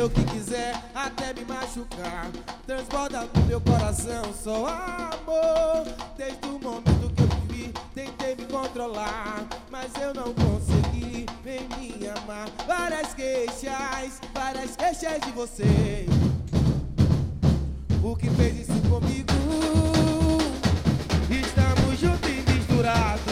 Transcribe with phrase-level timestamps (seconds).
[0.00, 2.30] Fazer o que quiser, até me machucar.
[2.66, 5.86] Transborda no meu coração só amor.
[6.16, 11.26] Desde o momento que eu te vi, tentei me controlar, mas eu não consegui.
[11.44, 12.48] Vem me amar.
[12.66, 16.06] Várias queixas, várias queixas de você.
[18.02, 19.30] O que fez isso comigo?
[21.30, 23.29] Estamos juntos e misturados.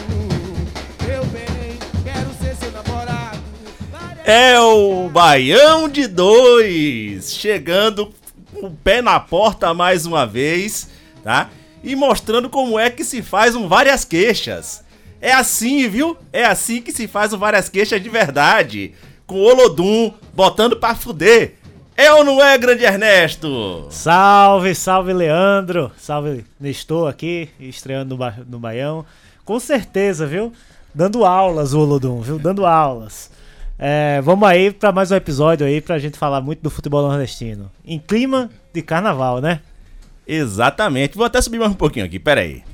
[4.30, 8.12] É o Baião de Dois, chegando
[8.52, 10.90] com o pé na porta mais uma vez,
[11.24, 11.48] tá?
[11.82, 14.84] E mostrando como é que se faz um Várias Queixas.
[15.18, 16.14] É assim, viu?
[16.30, 18.92] É assim que se faz um Várias Queixas de verdade.
[19.26, 21.54] Com o Olodum botando pra fuder.
[21.96, 23.86] É ou não é, grande Ernesto?
[23.88, 29.06] Salve, salve Leandro, salve Nestor aqui, estreando no, ba no Baião.
[29.42, 30.52] Com certeza, viu?
[30.94, 32.38] Dando aulas, o Olodum, viu?
[32.38, 33.30] Dando aulas.
[33.80, 37.70] É, vamos aí para mais um episódio aí pra gente falar muito do futebol nordestino.
[37.84, 39.60] Em clima de carnaval, né?
[40.26, 41.16] Exatamente.
[41.16, 42.64] Vou até subir mais um pouquinho aqui, pera aí.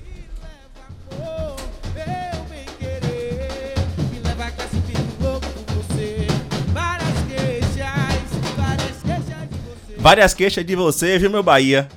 [9.99, 11.89] Várias queixas de você, viu, meu Bahia?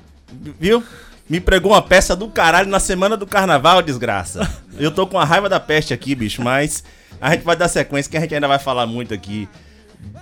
[0.58, 0.82] Viu?
[1.28, 4.50] Me pregou uma peça do caralho na semana do carnaval, desgraça.
[4.78, 6.82] Eu tô com a raiva da peste aqui, bicho, mas
[7.20, 9.48] a gente vai dar sequência que a gente ainda vai falar muito aqui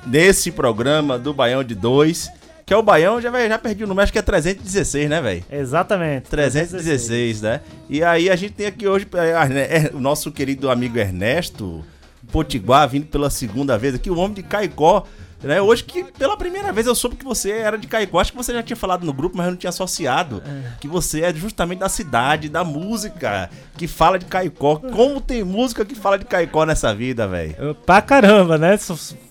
[0.06, 2.30] nesse programa do Baião de 2.
[2.64, 5.44] Que é o Baião, já, já perdi o número, acho que é 316, né, velho?
[5.48, 6.28] Exatamente.
[6.28, 7.60] 316, né?
[7.88, 11.84] E aí a gente tem aqui hoje é, Arne- é, o nosso querido amigo Ernesto
[12.32, 15.04] Potiguar vindo pela segunda vez aqui, o homem de Caicó.
[15.42, 15.60] Né?
[15.60, 18.18] Hoje que pela primeira vez eu soube que você era de Caicó.
[18.18, 20.42] Acho que você já tinha falado no grupo, mas eu não tinha associado.
[20.80, 24.76] Que você é justamente da cidade, da música, que fala de Caicó.
[24.76, 27.74] Como tem música que fala de Caicó nessa vida, velho?
[27.86, 28.78] Pra caramba, né?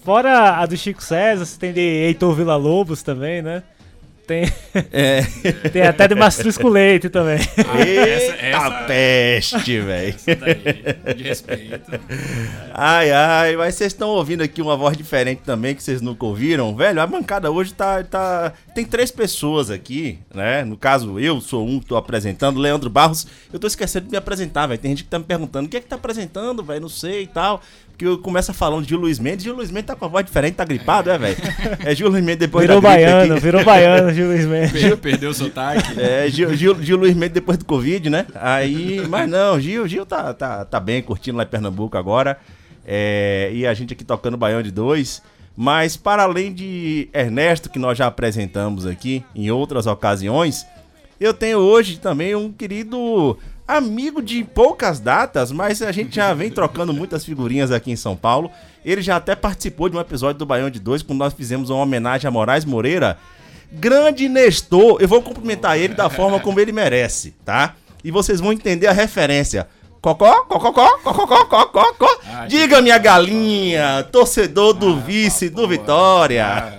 [0.03, 3.63] Fora a do Chico César, você tem de Heitor Villa Lobos também, né?
[4.27, 4.51] Tem,
[4.91, 5.21] É.
[5.71, 7.37] tem até de Mastrusco Leite também.
[7.37, 10.15] Eita essa- peste, velho.
[10.25, 11.91] Daí, de respeito.
[12.73, 16.75] Ai, ai, mas vocês estão ouvindo aqui uma voz diferente também que vocês nunca ouviram.
[16.75, 18.53] Velho, a bancada hoje tá, tá.
[18.73, 20.63] Tem três pessoas aqui, né?
[20.63, 23.27] No caso, eu sou um que tô apresentando, Leandro Barros.
[23.53, 24.79] Eu tô esquecendo de me apresentar, velho.
[24.79, 26.81] Tem gente que tá me perguntando: o que é que tá apresentando, velho?
[26.81, 27.61] Não sei e tal.
[27.95, 29.45] Porque eu começo falando de Gil Luiz Mendes.
[29.45, 31.37] Gil Luiz Mendes tá com a voz diferente, tá gripado, é, velho?
[31.85, 33.41] É Gil Luiz Mendes depois Virou da gripe baiano, aqui.
[33.43, 34.71] virou baiano, Gil Luiz Mendes.
[34.73, 35.97] Per- Perdeu o sotaque.
[35.97, 38.25] É, Gil, Gil, Gil Luiz Mendes depois do Covid, né?
[38.35, 42.37] Aí, mas não, Gil, Gil tá, tá, tá bem, curtindo lá em Pernambuco agora.
[42.85, 45.21] É, e a gente aqui tocando Baião de Dois.
[45.55, 50.65] Mas para além de Ernesto, que nós já apresentamos aqui em outras ocasiões,
[51.17, 53.37] eu tenho hoje também um querido
[53.67, 58.15] amigo de poucas datas, mas a gente já vem trocando muitas figurinhas aqui em São
[58.15, 58.51] Paulo.
[58.83, 61.81] Ele já até participou de um episódio do Baião de Dois, quando nós fizemos uma
[61.81, 63.17] homenagem a Moraes Moreira.
[63.71, 67.75] Grande Nestor, eu vou cumprimentar ele da forma como ele merece, tá?
[68.03, 69.67] E vocês vão entender a referência.
[70.05, 72.19] Cocó, cocó, cocó, cocó, cocó.
[72.31, 76.75] Ah, Diga, minha galinha, torcedor do vice, do Vitória.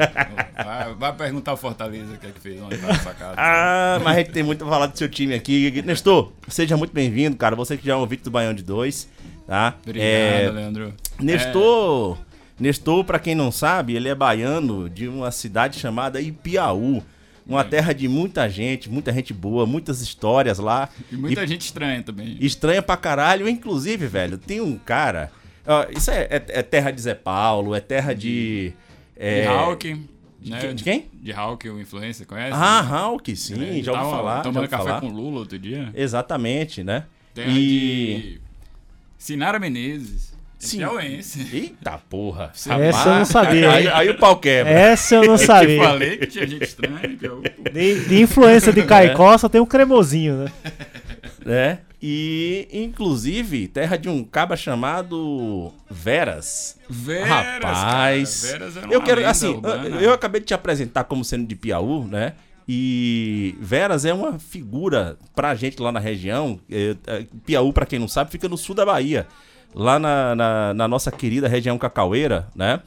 [0.64, 3.34] Vai, vai- perguntar ao Fortaleza o que é que fez ontem na sacada.
[3.36, 5.82] Ah, mas a gente tem muito pra falar do seu time aqui.
[5.84, 7.56] Nestor, seja muito bem-vindo, cara.
[7.56, 9.08] Você que já é um ouvinte do Baião de Dois,
[9.44, 9.74] tá?
[9.82, 10.94] Obrigado, É, Leandro.
[11.18, 12.18] Nestor,
[12.60, 17.02] Nestor, pra quem não sabe, ele é baiano de uma cidade chamada Ipiaú.
[17.46, 20.88] Uma terra de muita gente, muita gente boa, muitas histórias lá.
[21.10, 22.36] É, e muita gente estranha também.
[22.40, 23.48] Estranha pra caralho.
[23.48, 25.30] Inclusive, velho, tem um cara.
[25.66, 28.72] ó, isso é, é- é terra de Zé Paulo, é terra de.
[29.16, 30.00] É, De Hulk.
[30.44, 30.72] Né?
[30.74, 31.06] de quem?
[31.14, 32.52] De Hulk, o influencer, conhece?
[32.52, 34.42] Ah, Hulk, sim, Ele já ouvi falar.
[34.42, 35.00] Tomando ouvi café falar.
[35.00, 35.90] com Lula outro dia.
[35.94, 37.04] Exatamente, né?
[37.34, 37.56] Terra e.
[37.56, 38.40] de
[39.18, 40.35] Sinara Menezes.
[40.66, 40.78] Sim.
[40.78, 41.46] Piauense.
[41.52, 42.50] Eita porra.
[42.54, 42.72] Essa
[43.08, 44.70] eu não sabia, Aí, aí o pau quebra.
[44.72, 45.82] Essa eu não Eu te sabia.
[45.82, 47.16] falei que tinha gente estranha.
[47.22, 47.42] eu-
[47.72, 50.52] De, de influência de Caicó só tem um cremosinho, né?
[51.44, 51.78] né?
[52.02, 56.78] E, inclusive, terra de um caba chamado Veras.
[56.88, 58.58] Veras, Rapaz, cara.
[58.58, 59.88] Veras era eu quero, assim, urbana.
[59.88, 62.34] eu, eu acabei de te apresentar como sendo de Piauí, né?
[62.68, 66.60] E Veras é uma figura pra gente lá na região.
[66.70, 69.26] É, é, Piauí, pra quem não sabe, fica no sul da Bahia.
[69.74, 72.80] Lá na, na, na nossa querida região cacaueira, né?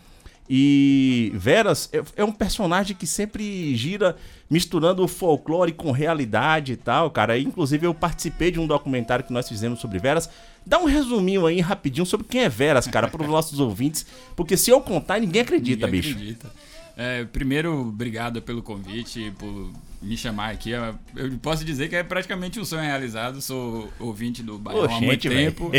[0.52, 4.16] E Veras é, é um personagem que sempre gira
[4.50, 7.38] misturando o folclore com realidade e tal, cara.
[7.38, 10.28] Inclusive eu participei de um documentário que nós fizemos sobre Veras.
[10.66, 14.58] Dá um resuminho aí rapidinho sobre quem é Veras, cara, para os nossos ouvintes, porque
[14.58, 16.16] se eu contar ninguém acredita, Ninguém bicho.
[16.16, 16.52] acredita.
[16.98, 20.72] É, primeiro, obrigado pelo convite, por me chamar aqui.
[20.72, 23.42] Eu eu posso dizer que é praticamente um sonho realizado.
[23.42, 25.72] Sou ouvinte do Baião há muito Oxente, tempo.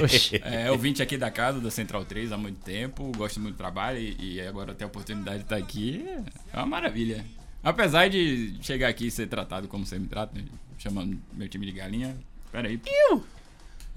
[0.42, 3.10] É, ouvinte aqui da casa, da Central 3 há muito tempo.
[3.16, 6.04] Gosto muito do trabalho e, e agora ter a oportunidade de estar aqui
[6.52, 7.24] é uma maravilha.
[7.62, 10.44] Apesar de chegar aqui e ser tratado como você me trata, né,
[10.78, 12.16] chamando meu time de galinha.
[12.50, 12.80] Peraí.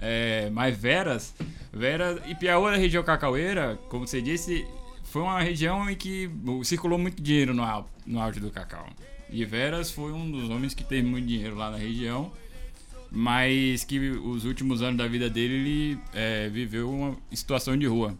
[0.00, 1.34] É, mas Veras,
[1.72, 4.66] Veras e Piauí da região cacaueira, como você disse,
[5.04, 6.30] foi uma região em que
[6.62, 7.64] circulou muito dinheiro no,
[8.06, 8.86] no auge do cacau.
[9.30, 12.32] E Veras foi um dos homens que teve muito dinheiro lá na região,
[13.10, 18.16] mas que os últimos anos da vida dele ele é, viveu uma situação de rua.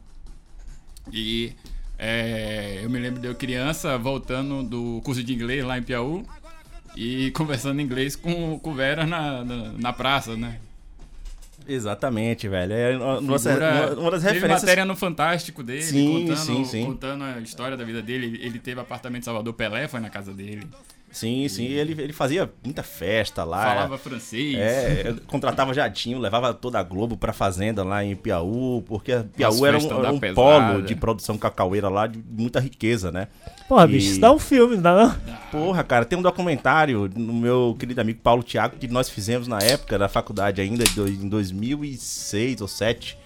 [1.12, 1.52] E
[1.98, 6.24] é, eu me lembro de eu criança voltando do curso de inglês lá em Piauí
[6.96, 10.60] e conversando inglês com, com Veras na, na, na praça, né?
[11.66, 12.72] Exatamente, velho.
[12.72, 14.62] É nossa- Figura- uma- das teve referências.
[14.62, 16.84] matéria no Fantástico dele, Sim, contando, sim, sim.
[16.84, 18.26] contando a história da vida dele.
[18.26, 20.66] Ele- Ele teve apartamento em Salvador, Pelé foi na casa dele.
[21.14, 21.66] Sim, sim.
[21.66, 23.62] Ele, ele fazia muita festa lá.
[23.66, 24.56] Falava francês.
[24.58, 29.78] É, contratava jatinho, levava toda a Globo pra fazenda lá em Piauí, porque Piauí era
[29.78, 30.34] um, era um pesada.
[30.34, 33.28] polo de produção cacaueira lá, de muita riqueza, né?
[33.68, 35.16] Porra, E- bicho, isso dá um filme, não dá não?
[35.52, 39.58] Porra, cara, tem um documentário no meu querido amigo Paulo Thiago que nós fizemos na
[39.58, 43.16] época da faculdade ainda, em 2006 ou 2007,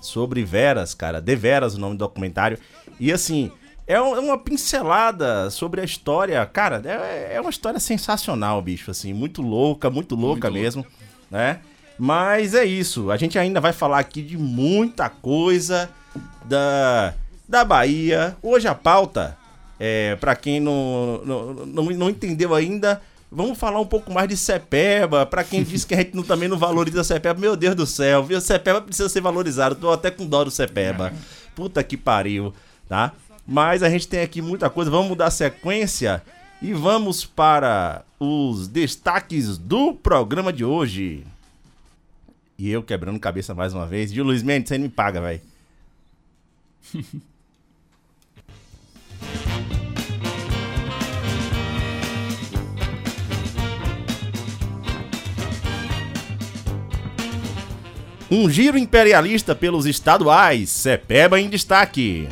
[0.00, 1.20] sobre Veras, cara.
[1.20, 2.58] De Veras o nome do documentário.
[2.98, 3.52] E assim,
[3.86, 6.44] é é uma pincelada sobre a história.
[6.46, 9.12] Cara, é, é uma história sensacional, bicho, assim.
[9.12, 10.86] Muito louca, muito louca Muito mesmo,
[11.30, 11.60] né?
[11.98, 13.10] Mas é isso.
[13.10, 15.88] A gente ainda vai falar aqui de muita coisa
[16.44, 17.14] da,
[17.48, 18.36] da Bahia.
[18.42, 19.36] Hoje a pauta,
[19.78, 23.00] é, para quem não, não, não, não entendeu ainda,
[23.30, 25.24] vamos falar um pouco mais de Cepeba.
[25.24, 28.24] Pra quem disse que a gente não, também não valoriza Cepeba, meu Deus do céu,
[28.24, 28.40] viu?
[28.40, 29.74] Cepeba precisa ser valorizado.
[29.74, 31.12] Tô até com dó do Cepeba.
[31.54, 32.52] Puta que pariu,
[32.88, 33.12] tá?
[33.46, 34.90] Mas a gente tem aqui muita coisa.
[34.90, 36.22] Vamos mudar a sequência
[36.60, 41.24] e vamos para os destaques do programa de hoje.
[42.58, 44.10] E eu quebrando cabeça mais uma vez.
[44.10, 45.40] E o Luiz Mendes, você me paga, velho.
[58.28, 60.68] Um giro imperialista pelos estaduais.
[60.70, 62.28] Cepeba em destaque.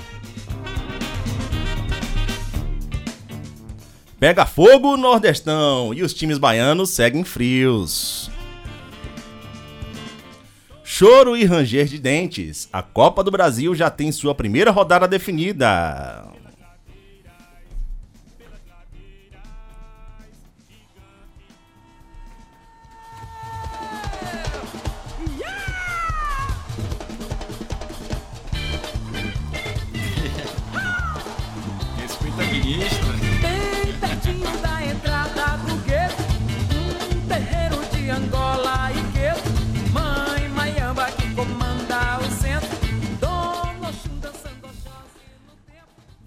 [4.18, 8.30] Pega fogo Nordestão e os times baianos seguem frios.
[10.82, 12.68] Choro e ranger de dentes.
[12.72, 16.24] A Copa do Brasil já tem sua primeira rodada definida.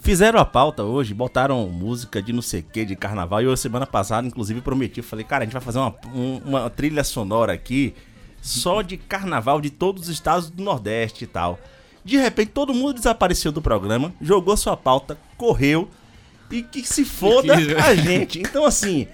[0.07, 3.41] Fizeram a pauta hoje, botaram música de não sei o que, de carnaval.
[3.41, 5.01] E eu, semana passada, inclusive, prometi.
[5.01, 7.93] Falei, cara, a gente vai fazer uma, um- uma trilha sonora aqui
[8.41, 11.59] só de carnaval de todos os estados do Nordeste e tal.
[12.05, 15.89] De repente, todo mundo desapareceu do programa, jogou sua pauta, correu
[16.49, 17.53] e que se foda
[17.85, 18.39] a gente.
[18.39, 19.09] Então, assim,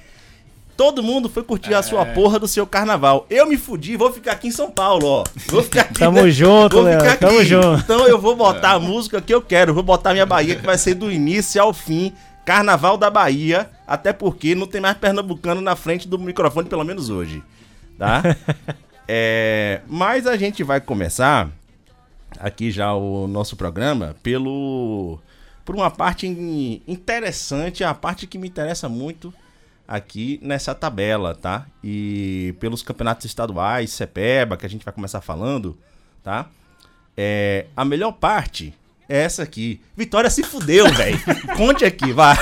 [0.76, 3.26] todo mundo foi curtir a sua porra do seu carnaval.
[3.30, 5.24] Eu me fudi, vou ficar aqui em São Paulo, ó.
[5.48, 6.00] Vou ficar aqui.
[6.00, 6.30] Tamo né?
[6.32, 7.46] junto, Vou Leandro, tamo aqui.
[7.46, 7.80] junto.
[7.82, 9.74] Então eu vou botar a música que eu quero.
[9.74, 12.14] Vou botar minha Bahia, que vai ser do início ao fim.
[12.46, 13.70] Carnaval da Bahia.
[13.88, 17.44] Até porque não tem mais pernambucano na frente do microfone, pelo menos hoje.
[17.98, 18.22] Tá?
[19.06, 21.50] É, mas a gente vai começar
[22.40, 25.20] aqui já o nosso programa pelo
[25.66, 29.34] por uma parte in- interessante, a parte que me interessa muito
[29.88, 31.66] aqui nessa tabela, tá?
[31.84, 35.78] E pelos campeonatos estaduais, Cepeba, que a gente vai começar falando,
[36.24, 36.48] tá?
[37.16, 38.74] É, a melhor parte
[39.08, 39.82] é essa aqui.
[39.96, 41.20] Vitória se fudeu, velho.
[41.56, 42.38] Conte aqui, vai.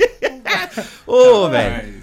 [1.06, 2.00] Ô, velho.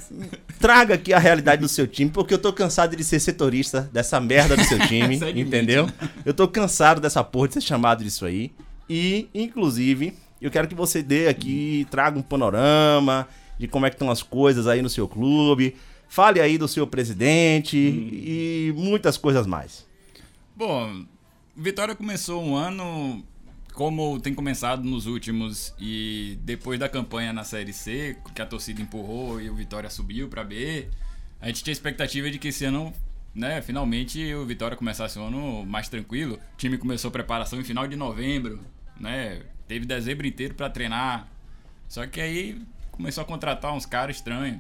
[0.59, 4.19] Traga aqui a realidade do seu time, porque eu tô cansado de ser setorista dessa
[4.19, 5.87] merda do seu time, Segue entendeu?
[6.25, 8.51] Eu tô cansado dessa porra de ser chamado disso aí.
[8.89, 13.27] E, inclusive, eu quero que você dê aqui, traga um panorama
[13.57, 15.75] de como é que estão as coisas aí no seu clube.
[16.07, 19.85] Fale aí do seu presidente e muitas coisas mais.
[20.55, 21.05] Bom,
[21.55, 23.23] Vitória começou um ano
[23.73, 28.81] como tem começado nos últimos e depois da campanha na Série C, que a torcida
[28.81, 30.87] empurrou e o Vitória subiu pra B,
[31.39, 32.91] a gente tinha expectativa de que esse ano,
[33.35, 36.39] né, finalmente o Vitória começasse o ano mais tranquilo.
[36.53, 38.59] O time começou a preparação em final de novembro,
[38.99, 39.43] né?
[39.67, 41.27] Teve dezembro inteiro pra treinar.
[41.87, 42.59] Só que aí
[42.97, 44.59] começou a contratar uns caras estranhos.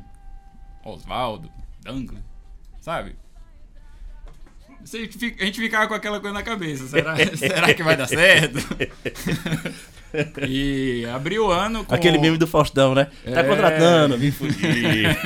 [0.85, 1.51] Oswaldo,
[1.83, 2.23] Dunkley,
[2.79, 3.15] sabe?
[4.79, 6.87] A gente ficava com aquela coisa na cabeça.
[6.87, 8.59] Será, será que vai dar certo?
[10.47, 11.93] e abriu o ano com...
[11.93, 13.05] Aquele meme do Faustão, né?
[13.25, 13.43] Tá É.
[13.43, 15.07] contratando, vim fugir.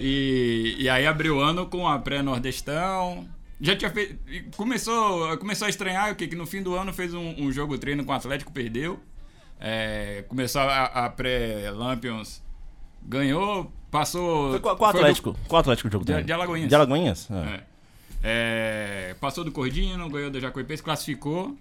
[0.00, 3.28] E, e aí abriu o ano com a pré-nordestão.
[3.60, 4.18] Já tinha feito.
[4.56, 6.26] Começou, começou a estranhar o que?
[6.26, 8.98] Que no fim do ano fez um, um jogo treino com o Atlético, perdeu.
[9.64, 12.42] É, começou a, a pré-Lampions,
[13.04, 14.50] ganhou, passou.
[14.50, 15.36] Foi qual, qual foi do- Atlético?
[15.46, 16.68] Qual Atlético o jogo De- de Alagoinhas.
[16.68, 17.28] De Alagoinhas?
[17.30, 17.60] Ah.
[17.60, 17.72] É.
[18.24, 21.56] É, passou do Cordino, ganhou do Jacuipense, classificou.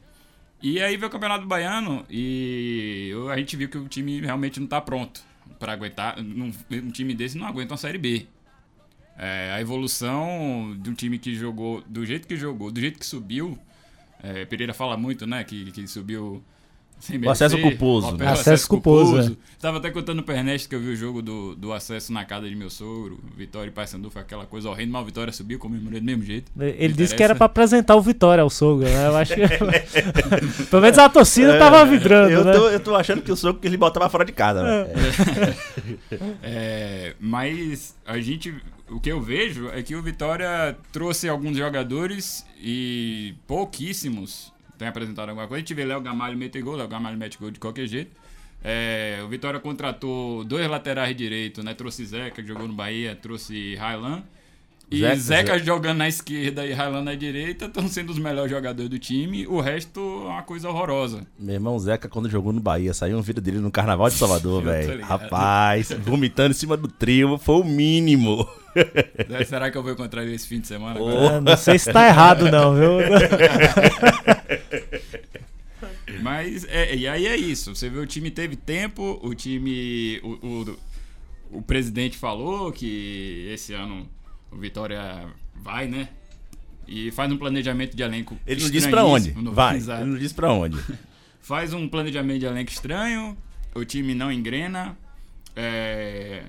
[0.61, 4.67] E aí veio o Campeonato Baiano e a gente viu que o time realmente não
[4.67, 5.21] tá pronto
[5.59, 6.19] para aguentar.
[6.19, 8.27] Um, um time desse não aguenta uma Série B.
[9.17, 13.05] É, a evolução de um time que jogou do jeito que jogou, do jeito que
[13.05, 13.57] subiu.
[14.23, 15.43] é, Pereira fala muito, né?
[15.43, 16.43] Que, que subiu.
[17.01, 18.27] Sem O acesso merecer, culposo, o né?
[18.27, 22.13] Acesso culposo, Tava até contando pro Ernesto que eu vi o jogo do, do acesso
[22.13, 23.19] na casa de meu sogro.
[23.35, 26.51] Vitória e Paysandu foi aquela coisa horrenda, mas o Vitória subiu, comemorei do mesmo jeito.
[26.59, 27.35] Ele disse que era interessa.
[27.35, 29.07] pra apresentar o Vitória ao sogro, né?
[29.07, 29.41] Eu acho que.
[30.69, 32.53] Pelo menos a torcida tava vibrando, eu, né?
[32.53, 34.87] tô, eu tô achando que o soco que ele botava fora de casa, né?
[36.43, 38.53] É, mas a gente.
[38.89, 44.51] O que eu vejo é que o Vitória trouxe alguns jogadores e pouquíssimos
[44.81, 45.59] têm apresentado alguma coisa.
[45.59, 48.11] A gente vê Léo Gamalho meter gol, Léo Gamalho mete gol de qualquer jeito.
[48.63, 51.75] É, o Vitória contratou dois laterais direito, né?
[51.75, 54.23] Trouxe Zeca, que jogou no Bahia, trouxe Railan.
[54.91, 58.89] E Zeca- Zeca, jogando na esquerda e Railan na direita estão sendo os melhores jogadores
[58.89, 59.47] do time.
[59.47, 61.25] O resto é uma coisa horrorosa.
[61.39, 64.61] Meu irmão Zeca, quando jogou no Bahia, saiu um vídeo dele no Carnaval de Salvador,
[64.63, 65.01] velho.
[65.01, 68.45] Rapaz, vomitando em cima do trio, foi o mínimo.
[69.47, 70.99] Será que eu vou encontrar ele esse fim de semana?
[70.99, 72.91] É, não sei se tá errado, não, viu?
[76.21, 77.73] Mas, é, e aí é isso.
[77.75, 80.19] Você vê, o time teve tempo, o time.
[80.23, 80.77] O, o,
[81.59, 84.07] o presidente falou que esse ano
[84.51, 86.09] o Vitória vai, né?
[86.87, 88.37] E faz um planejamento de elenco.
[88.45, 89.31] Ele não disse pra onde.
[89.31, 90.01] Vai, Exato.
[90.01, 90.77] ele não disse pra onde.
[91.39, 93.37] Faz um planejamento de elenco estranho,
[93.73, 94.97] o time não engrena.
[95.55, 96.43] É,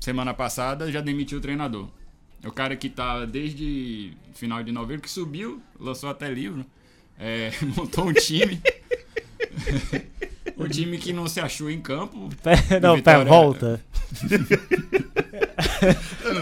[0.00, 1.88] semana passada já demitiu o treinador.
[2.42, 6.64] É o cara que tá desde final de novembro, que subiu, lançou até livro,
[7.18, 8.60] é, montou um time.
[10.56, 12.28] o time que não se achou em campo.
[12.42, 13.80] Pé- não, pé, volta.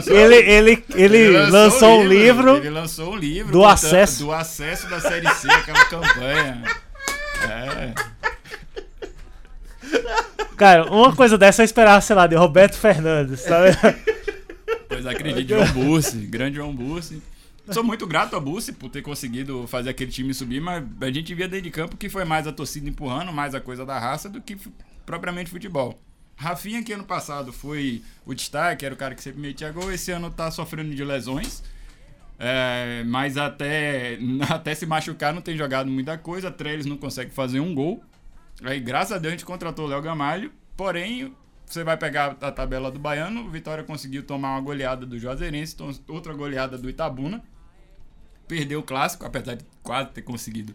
[0.06, 2.56] ele, ele, ele lançou um livro.
[2.56, 4.24] Ele lançou um livro do acesso.
[4.24, 6.62] do acesso da Série C, aquela campanha.
[7.42, 7.94] É.
[10.56, 13.76] Cara, uma coisa dessa eu esperava, sei lá, de Roberto Fernandes, sabe?
[14.88, 17.22] Pois acredite, João Bussi, grande João Bussi.
[17.72, 21.34] Sou muito grato a Bussi por ter conseguido fazer aquele time subir, mas a gente
[21.34, 24.28] via dentro de campo que foi mais a torcida empurrando, mais a coisa da raça
[24.28, 24.56] do que
[25.04, 25.98] propriamente futebol.
[26.36, 30.10] Rafinha, que ano passado foi o destaque, era o cara que sempre metia gol, esse
[30.10, 31.62] ano tá sofrendo de lesões.
[32.38, 34.18] É, mas até,
[34.48, 36.50] até se machucar não tem jogado muita coisa.
[36.50, 38.04] Trellis não consegue fazer um gol.
[38.62, 40.52] Aí, graças a Deus, a gente contratou o Léo Gamalho.
[40.76, 43.50] Porém, você vai pegar a tabela do Baiano.
[43.50, 47.42] Vitória conseguiu tomar uma goleada do Juazeirense, outra goleada do Itabuna.
[48.48, 50.74] Perdeu o clássico, apesar de quase ter conseguido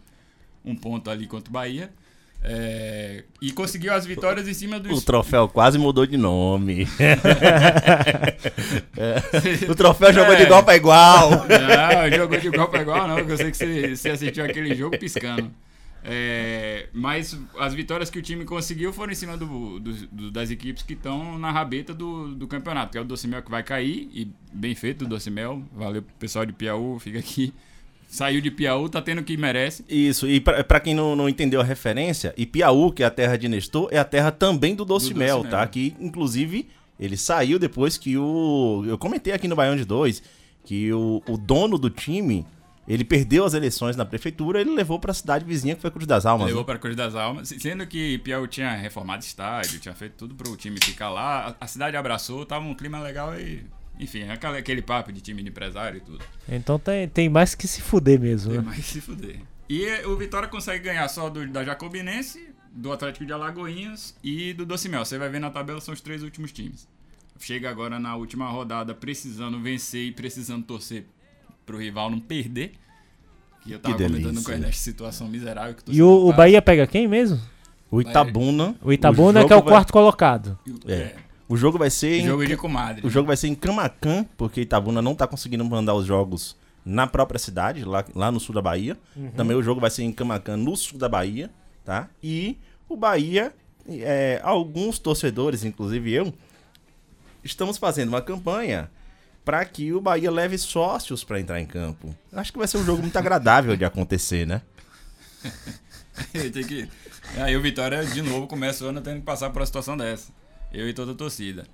[0.63, 1.90] um ponto ali contra o Bahia.
[2.44, 6.88] É, e conseguiu as vitórias em cima do O troféu quase mudou de nome.
[8.98, 9.72] É.
[9.72, 10.46] O troféu jogou de É.
[10.46, 11.30] igual pra igual.
[11.32, 14.75] Não, jogou de igual pra igual, não, porque eu sei que você, você assistiu aquele
[14.75, 15.51] jogo piscando.
[16.03, 20.50] É, mas as vitórias que o time conseguiu foram em cima do, do- do- das
[20.50, 24.10] equipes que estão na rabeta do, do campeonato, que é o Docimel que vai cair,
[24.13, 27.53] e bem feito o Docimel, valeu pro pessoal de Piauí, fica aqui.
[28.08, 29.86] Saiu de Piauí, tá tendo o que merece.
[29.88, 33.38] Isso, e pra, pra quem não, não entendeu a referência, Ipiaú, que é a terra
[33.38, 35.65] de Nestor, é a terra também do Doce Do tá?
[35.67, 36.67] Que, inclusive,
[37.00, 38.84] ele saiu depois que o...
[38.86, 40.22] Eu comentei aqui no Baião de Dois
[40.65, 42.46] que o, o dono do time,
[42.88, 46.26] ele perdeu as eleições na prefeitura, ele levou pra cidade vizinha, que foi Cruz das
[46.26, 46.48] Almas.
[46.48, 46.66] Levou né?
[46.66, 50.78] para Cruz das Almas, sendo que Piauí tinha reformado estádio, tinha feito tudo pro time
[50.84, 51.56] ficar lá.
[51.60, 53.64] A, a cidade abraçou, tava um clima legal e.
[54.00, 56.24] Enfim, aquele, aquele papo de time de empresário e tudo.
[56.50, 58.66] Então tem, tem mais que se fuder mesmo, Tem né?
[58.66, 59.40] mais se fuder.
[59.70, 64.66] E o Vitória consegue ganhar só do, da Jacobinense, do Atlético de Alagoinhas e do
[64.66, 65.06] Docimel.
[65.06, 66.88] Você vai ver na tabela, são os três últimos times.
[67.40, 71.06] Chega agora na última rodada precisando vencer e precisando torcer
[71.65, 72.74] pro rival não perder.
[73.63, 74.44] Que eu tava comentando delícia.
[74.44, 76.38] com o Ernesto, situação miserável que E o, o passa.
[76.38, 77.39] Bahia pega quem mesmo?
[77.91, 78.75] O Itabuna.
[78.82, 80.58] O Itabuna, que é o vai- quarto colocado.
[80.88, 81.15] É.
[81.48, 82.20] O jogo vai ser.
[82.22, 83.06] em- Jogo de comadre.
[83.06, 87.06] O jogo vai ser em Camacan, porque Itabuna não tá conseguindo mandar os jogos na
[87.06, 88.98] própria cidade, lá, lá no sul da Bahia.
[89.36, 91.51] Também o jogo vai ser em Camacan, no sul da Bahia,
[91.86, 92.10] tá?
[92.24, 92.58] E
[92.89, 93.53] o Bahia,
[93.88, 96.34] é, alguns torcedores, inclusive eu,
[97.44, 98.89] estamos fazendo uma campanha
[99.43, 102.15] para que o Bahia leve sócios para entrar em campo.
[102.31, 104.62] Acho que vai ser um jogo muito agradável de acontecer, né?
[106.31, 106.88] Tem que...
[107.38, 110.31] Aí o Vitória, de novo, começa o ano tendo que passar por uma situação dessa.
[110.71, 111.65] Eu e toda a torcida.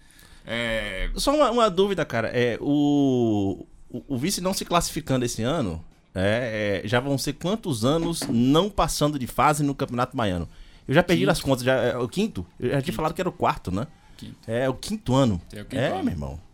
[0.45, 1.09] É...
[1.15, 2.29] Só uma, uma dúvida, cara.
[2.29, 5.83] É, o, o, o vice não se classificando esse ano,
[6.15, 10.47] é, é, já vão ser quantos anos não passando de fase no Campeonato Baiano?
[10.87, 11.31] Eu já perdi Quinto.
[11.31, 11.63] as contas.
[11.63, 12.45] Já, é, o quinto?
[12.59, 13.85] Eu já tinha falado que era o quarto, né?
[14.15, 14.37] Quinto.
[14.47, 15.41] É o quinto ano.
[15.53, 16.03] É o quinto é, ano.
[16.03, 16.46] meu irmão.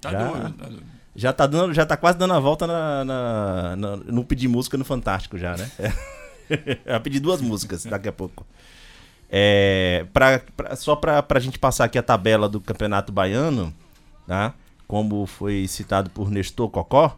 [0.00, 0.24] Tá Já.
[0.28, 0.82] duro, tá duro.
[1.16, 4.76] Já tá, dando, já tá quase dando a volta na, na- na- no pedir música
[4.78, 5.70] no Fantástico já, né?
[6.50, 6.96] É.
[6.96, 8.44] Eu pedi duas músicas daqui a pouco.
[9.30, 13.72] É, pra, pra- só pra, pra gente passar aqui a tabela do Campeonato Baiano,
[14.26, 14.52] tá?
[14.88, 17.16] Como foi citado por Nestor Cocó,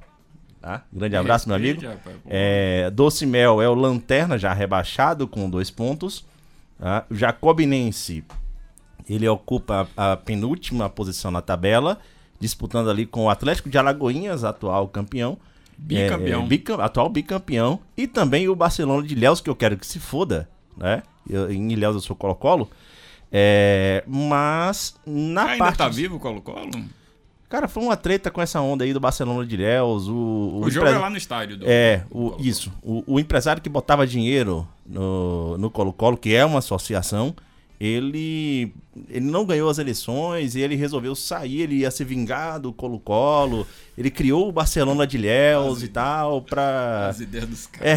[0.60, 0.82] tá?
[0.92, 1.80] Grande abraço, meu amigo.
[2.26, 6.26] É, Doce Mel é o Lanterna, já rebaixado com dois pontos.
[6.78, 7.06] Tá?
[7.10, 8.22] Jacobinense,
[9.08, 11.98] ele ocupa a, a penúltima posição na tabela,
[12.42, 15.38] disputando ali com o Atlético de Alagoinhas, atual campeão.
[15.78, 16.40] Bicampeão.
[16.42, 17.78] É, é, bicam- atual bicampeão.
[17.96, 21.02] E também o Barcelona de Ilhéus, que eu quero que se foda, né?
[21.30, 22.68] Eu- em Ilhéus eu sou Colo-Colo.
[23.30, 25.78] É, mas na Ainda parte.
[25.78, 26.70] tá de- vivo o Colo-Colo?
[27.48, 30.08] Cara, foi uma treta com essa onda aí do Barcelona de Ilhéus.
[30.08, 31.58] O, O, jogo é lá no estádio.
[31.58, 32.72] Do, é, o, isso.
[32.82, 37.34] O, o empresário que botava dinheiro no no Colo-Colo, que é uma associação,
[37.84, 38.72] ele,
[39.08, 43.66] ele não ganhou as eleições e ele resolveu sair, ele ia se vingar do Colo-Colo.
[43.98, 47.08] Ele criou o Barcelona de Ilhéus e tal pra...
[47.08, 47.88] As ideias dos caras.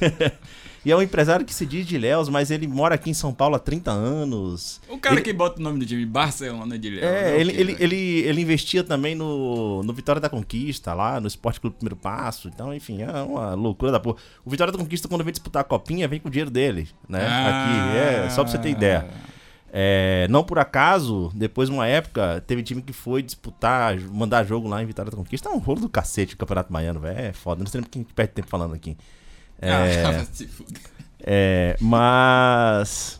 [0.00, 0.32] É.
[0.86, 3.34] e é um empresário que se diz de Ilhéus, mas ele mora aqui em São
[3.34, 4.80] Paulo há 30 anos.
[4.88, 7.04] O cara Ele- que bota o nome do time Barcelona de Léo.
[7.04, 11.26] é, o ele, ele, ele, ele investia também no, no Vitória da Conquista, lá no
[11.26, 12.46] Esporte Clube Primeiro Passo.
[12.46, 14.18] Então, enfim, é uma loucura da porra.
[14.44, 17.26] O Vitória da Conquista, quando vem disputar a copinha, vem com o dinheiro dele, né?
[17.26, 19.31] Aqui, é, só pra você ter ideia.
[19.74, 24.68] É, não por acaso, depois de uma época, teve time que foi disputar, mandar jogo
[24.68, 25.48] lá em Vitória da Conquista.
[25.48, 27.18] É um rolo do cacete o Campeonato Baiano, velho.
[27.18, 27.60] É foda.
[27.64, 28.96] Não sei nem porque a gente perde tempo falando aqui.
[29.58, 30.26] É, Ah,
[31.24, 33.18] é, mas.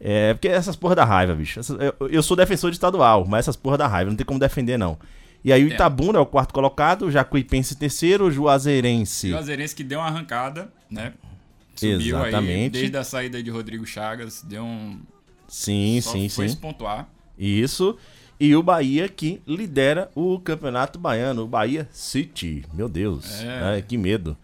[0.00, 1.60] É, porque essas porra da raiva, bicho.
[1.60, 4.40] Essas- eu, eu sou defensor de estadual, mas essas porra da raiva, não tem como
[4.40, 4.98] defender, não.
[5.44, 5.68] E aí o.
[5.68, 9.28] Itabuna é o quarto colocado, o Jacuipense terceiro, o Juazeirense.
[9.28, 11.12] E o Azeirense que deu uma arrancada, né?
[11.76, 12.70] Subiu aí Exatamente.
[12.72, 14.98] desde a saída de Rodrigo Chagas, deu um.
[15.50, 16.56] Sim, só sim, foi sim.
[16.56, 17.08] pontuar.
[17.36, 17.96] Isso.
[18.38, 22.64] E o Bahia que lidera o Campeonato Baiano, o Bahia City.
[22.72, 23.44] Meu Deus, É.
[23.76, 24.36] né, que medo.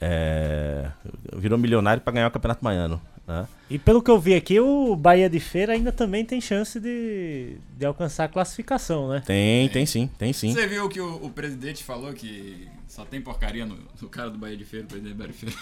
[0.00, 0.90] É,
[1.36, 3.00] virou milionário pra ganhar o Campeonato Baiano.
[3.26, 3.46] Né?
[3.70, 7.56] E pelo que eu vi aqui, o Bahia de Feira ainda também tem chance de,
[7.76, 9.22] de alcançar a classificação, né?
[9.24, 10.52] Tem, tem sim, tem sim.
[10.52, 14.38] Você viu que o, o presidente falou que só tem porcaria no, no cara do
[14.38, 15.56] Bahia de Feira, o presidente do Bahia de Feira.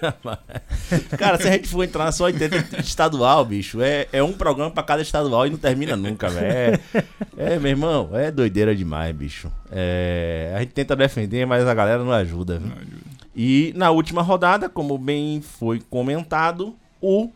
[1.18, 4.32] Cara, se a gente for entrar só em tempo de estadual, bicho, é, é um
[4.32, 6.46] programa pra cada estadual e não termina nunca, velho.
[6.46, 9.50] É, é, meu irmão, é doideira demais, bicho.
[9.70, 12.68] É, a gente tenta defender, mas a galera não ajuda, viu?
[12.68, 13.03] Não, ajuda.
[13.34, 17.30] E na última rodada, como bem foi comentado, o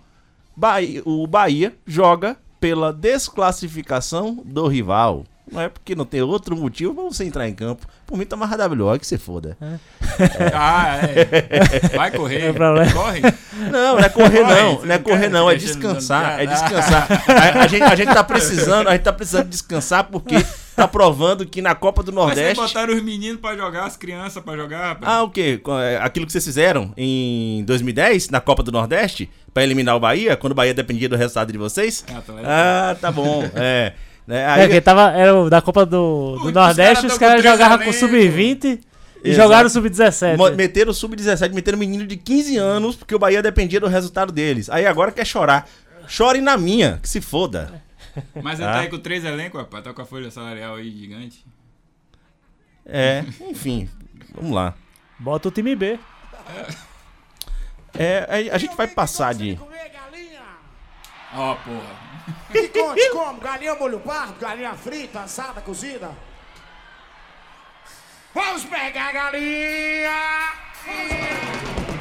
[0.57, 5.25] Bahia, o Bahia joga pela desclassificação do rival.
[5.51, 7.87] Não é porque não tem outro motivo pra você entrar em campo.
[8.07, 9.57] Por mim, tá mais WO que você foda.
[10.53, 11.97] Ah, é.
[11.97, 12.49] Vai correr.
[12.49, 12.53] É.
[12.93, 13.21] Corre.
[13.71, 17.07] Não, não é correr Corre, não, não é correr não, é descansar, é descansar.
[17.29, 20.35] A, a gente, a gente tá precisando, a gente tá precisando descansar porque
[20.79, 22.65] tá provando que na Copa do Mas vocês Nordeste...
[22.75, 24.89] botaram os meninos pra jogar, as crianças pra jogar.
[24.89, 25.13] rapaz.
[25.13, 25.61] Ah, o quê?
[25.83, 30.37] É, Aquilo que vocês fizeram em 2010, na Copa do Nordeste, pra eliminar o Bahia,
[30.37, 32.05] quando o Bahia dependia do resultado de vocês?
[32.09, 32.43] É, atleta.
[32.49, 33.93] Ah, tá bom, é.
[34.27, 37.53] Né, É, aí- porque tava, era o da Copa do, do Nordeste, os caras três
[37.55, 38.01] jogavam com elencos.
[38.01, 38.65] sub-20
[39.25, 39.43] e Exato.
[39.43, 40.37] jogaram sub-17.
[40.37, 43.87] Mo- Meteram o sub-17, meteram um menino de 15 anos, porque o Bahia dependia do
[43.89, 44.69] resultado deles.
[44.71, 45.67] Aí agora quer chorar.
[46.07, 47.83] Chore na minha, que se foda.
[48.43, 48.73] Mas ele Ah.
[48.73, 49.85] tá aí com três elencos, rapaz.
[49.85, 51.45] Tá com a folha salarial aí gigante.
[52.87, 53.89] É, enfim,
[54.35, 54.75] vamos lá.
[55.19, 55.99] Bota o time B.
[57.99, 59.59] É, a, a gente vai passar de.
[61.35, 62.09] Ó, porra.
[62.51, 63.41] Me conte como?
[63.41, 66.11] Galinha molho pardo, galinha frita, assada, cozida?
[68.35, 70.11] Vamos pegar a galinha!
[70.87, 71.29] Galinha!
[71.67, 71.98] Galinha!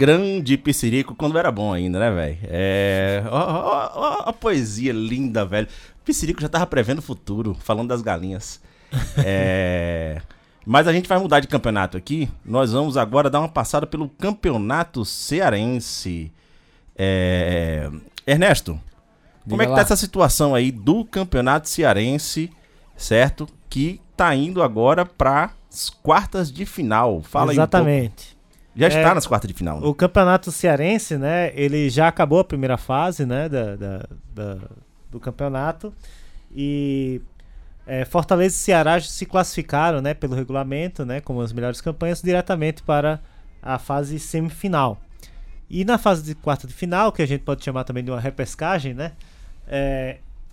[0.00, 2.38] Grande Piscirico quando era bom ainda, né, velho?
[2.44, 3.22] É.
[3.26, 5.68] Ó, ó, ó, a poesia linda, velho.
[6.02, 8.62] Piscirico já tava prevendo o futuro, falando das galinhas.
[9.22, 10.22] É.
[10.64, 12.30] Mas a gente vai mudar de campeonato aqui.
[12.42, 16.32] Nós vamos agora dar uma passada pelo campeonato cearense.
[16.96, 17.90] É...
[18.26, 18.80] Ernesto,
[19.46, 19.76] como é que lá.
[19.76, 22.50] tá essa situação aí do campeonato cearense,
[22.96, 23.46] certo?
[23.68, 25.50] Que tá indo agora para
[26.02, 27.20] quartas de final.
[27.22, 28.39] Fala aí Exatamente.
[28.76, 29.80] Já está É, nas quartas de final.
[29.80, 29.86] né?
[29.86, 31.50] O campeonato cearense, né?
[31.54, 33.48] Ele já acabou a primeira fase, né?
[33.48, 34.58] Da, da- da-
[35.10, 35.92] do campeonato.
[36.54, 37.20] E
[37.86, 40.14] é, Fortaleza e Ceará se classificaram, né?
[40.14, 41.20] Pelo regulamento, né?
[41.20, 43.20] Como as melhores campanhas, diretamente para
[43.62, 45.00] a fase semifinal.
[45.68, 48.20] E na fase de quarta de final, que a gente pode chamar também de uma
[48.20, 49.12] repescagem, né?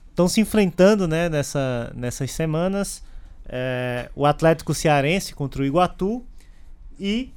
[0.09, 1.29] Estão se enfrentando, né?
[1.29, 3.03] Nessa, nessas semanas.
[3.49, 6.25] é, o Atlético Cearense contra o Iguatu
[6.99, 7.31] e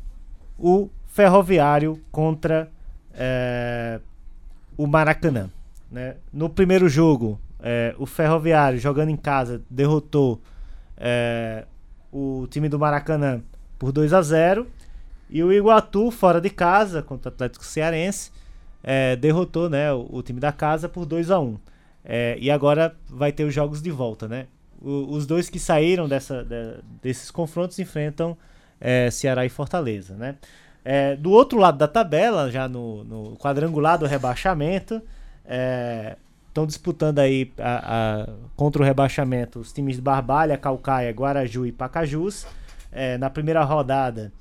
[0.61, 2.70] o Ferroviário contra
[3.14, 4.01] é,
[4.77, 5.51] o Maracanã.
[5.90, 6.16] né?
[6.33, 10.40] No primeiro jogo, é, o Ferroviário, jogando em casa, derrotou
[10.96, 11.64] é,
[12.12, 13.42] o time do Maracanã
[13.79, 14.66] por 2 a 0
[15.31, 18.31] e o Iguatu, fora de casa, contra o Atlético Cearense,
[18.83, 21.59] é, derrotou né, o, o time da casa por 2 a 1
[22.05, 24.27] É, E agora vai ter os jogos de volta.
[24.29, 24.46] Né?
[24.81, 28.37] O- os dois que saíram dessa, de- desses confrontos enfrentam
[28.81, 30.37] é, Ceará e Fortaleza, né?
[30.85, 35.03] É, do outro lado da tabela, já no, no quadrangular do rebaixamento,
[36.49, 41.73] estão disputando aí a- a- contra o rebaixamento os times de Barbalha, Calcaia, Guaraju e
[41.73, 42.47] Pacajus.
[42.93, 44.33] É, na primeira rodada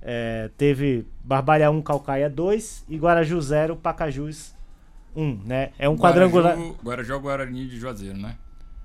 [0.00, 4.54] é, teve Barbalha 1, Calcaia 2 e Guaraju 0, Pacajus
[5.16, 5.70] 1, né?
[5.78, 6.54] É um quadrangular...
[6.56, 8.36] Guaraju, Guaraju Guarani de Juazeiro, né?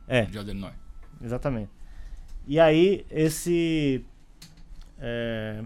[0.07, 0.23] É.
[0.23, 0.73] De Illinois.
[1.23, 1.69] Exatamente.
[2.45, 4.03] E aí, esse.
[4.99, 5.61] É,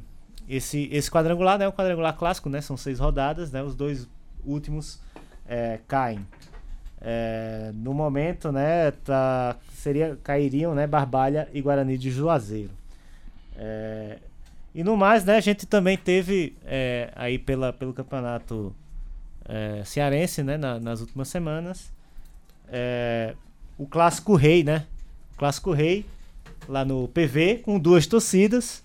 [0.49, 1.65] esse, esse quadrangular, né?
[1.65, 2.61] É um quadrangular clássico, né?
[2.61, 3.61] São seis rodadas, né?
[3.61, 4.07] Os dois
[4.45, 4.99] últimos
[5.47, 6.25] é, caem.
[7.01, 8.91] É, no momento, né?
[8.91, 10.87] Tá, seria, cairiam, né?
[10.87, 12.71] Barbalha e Guarani de Juazeiro.
[13.55, 14.19] É,
[14.73, 15.37] e no mais, né?
[15.37, 18.75] A gente também teve é, aí pela, pelo campeonato
[19.45, 20.57] é, cearense, né?
[20.57, 21.91] na- nas últimas semanas.
[22.69, 23.33] é,
[23.77, 24.85] o clássico rei, né?
[25.37, 26.03] Clássico Rei,
[26.67, 28.83] lá no PV, com duas torcidas,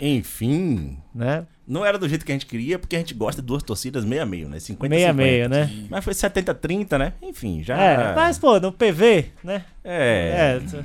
[0.00, 1.46] Enfim, né?
[1.66, 4.04] não era do jeito que a gente queria, porque a gente gosta de duas torcidas
[4.04, 4.60] meio a meio, né?
[4.60, 5.14] 50 Meia a 50.
[5.16, 5.86] meia, né?
[5.90, 7.12] Mas foi 70-30, né?
[7.20, 7.76] Enfim, já.
[7.76, 9.64] É, mas, pô, no PV, né?
[9.82, 10.60] É.
[10.72, 10.84] É,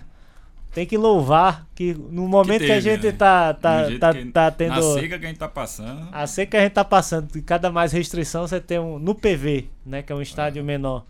[0.74, 3.12] tem que louvar que no momento que, a teve, gente né?
[3.12, 4.69] tá, tá, tá, que- tá tendo.
[4.76, 6.08] Na seca que a gente tá passando.
[6.12, 8.97] A seca que a gente tá passando, e cada mais restrição você tem um.
[8.97, 10.02] No PV, né?
[10.02, 11.06] Que é um estádio menor.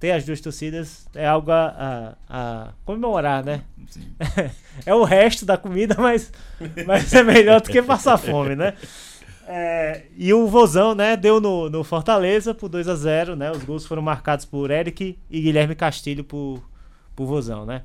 [0.00, 3.62] Ter as duas torcidas é algo a, a- a comemorar, né?
[4.86, 6.32] É o resto da comida, mas,
[6.86, 8.74] mas é melhor do que passar fome, né?
[9.46, 13.50] É, e o Vozão, né, deu no, no Fortaleza por 2 a 0 né?
[13.50, 16.62] Os gols foram marcados por Eric e Guilherme Castilho por,
[17.16, 17.82] por Vozão, né?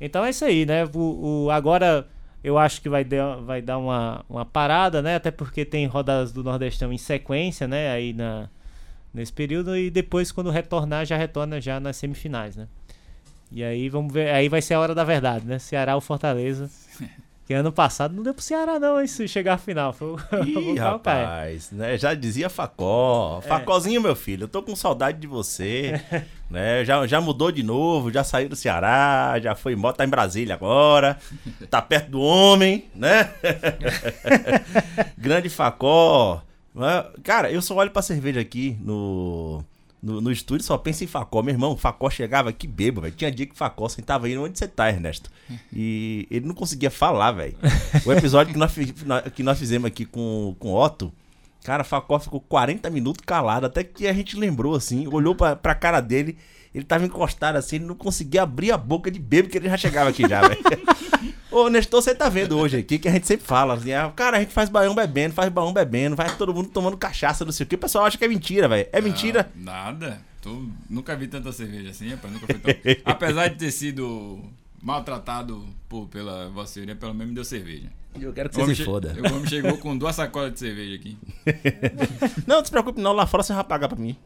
[0.00, 0.84] Então é isso aí, né?
[0.92, 2.06] O, o- agora
[2.42, 5.14] eu acho que vai, dar vai dar uma, uma parada, né?
[5.14, 7.90] Até porque tem rodadas do Nordestão em sequência, né?
[7.92, 8.48] Aí na,
[9.14, 12.66] nesse período e depois quando retornar já retorna já nas semifinais, né?
[13.50, 15.60] E aí vamos ver, aí vai ser a hora da verdade, né?
[15.60, 16.68] Ceará ou Fortaleza.
[17.46, 19.92] Que ano passado não deu pro Ceará não, hein, se chegar à final.
[19.92, 20.16] Foi
[20.48, 21.98] Ih, rapaz, né?
[21.98, 23.42] Já dizia Facó.
[23.44, 23.46] É.
[23.46, 26.00] Facózinho, meu filho, eu tô com saudade de você.
[26.48, 26.82] né?
[26.86, 30.54] Já, já mudou de novo, já saiu do Ceará, já foi embora, tá em Brasília
[30.54, 31.18] agora.
[31.68, 33.34] Tá perto do homem, né?
[35.18, 36.42] Grande Facó.
[36.74, 37.04] Né?
[37.22, 39.64] Cara, eu só olho pra cerveja aqui no,
[40.02, 41.42] no, no estúdio só penso em Facó.
[41.42, 43.14] Meu irmão, Facó chegava aqui bebo, velho.
[43.14, 45.30] Tinha dia que Facó sentava aí onde você tá, Ernesto.
[45.72, 47.56] E ele não conseguia falar, velho.
[48.04, 48.72] O episódio que nós,
[49.34, 51.12] que nós fizemos aqui com, com o Otto,
[51.62, 55.74] cara, Facó ficou 40 minutos calado, até que a gente lembrou assim, olhou pra, pra
[55.74, 56.36] cara dele,
[56.74, 59.76] ele tava encostado assim, ele não conseguia abrir a boca de bebo, que ele já
[59.76, 60.60] chegava aqui já, velho.
[61.50, 64.38] Ô, Nestor, você tá vendo hoje aqui que a gente sempre fala, assim, ah, cara,
[64.38, 67.64] a gente faz baião bebendo, faz baião bebendo, vai todo mundo tomando cachaça, não sei
[67.64, 67.76] o que.
[67.76, 68.88] O pessoal acha que é mentira, velho.
[68.92, 69.48] É mentira.
[69.54, 70.20] Ah, nada.
[70.42, 72.34] Tô- nunca vi tanta cerveja assim, rapaz.
[72.34, 72.74] Nunca foi tão...
[73.06, 74.42] Apesar de ter sido
[74.84, 77.90] maltratado por, pela Vossa Senhoria, pelo menos me deu cerveja.
[78.20, 79.16] Eu quero que O você se foda.
[79.18, 81.16] O homem chegou com duas sacolas de cerveja aqui.
[82.46, 84.16] Não, não se preocupe não, lá fora você vai pagar pra mim.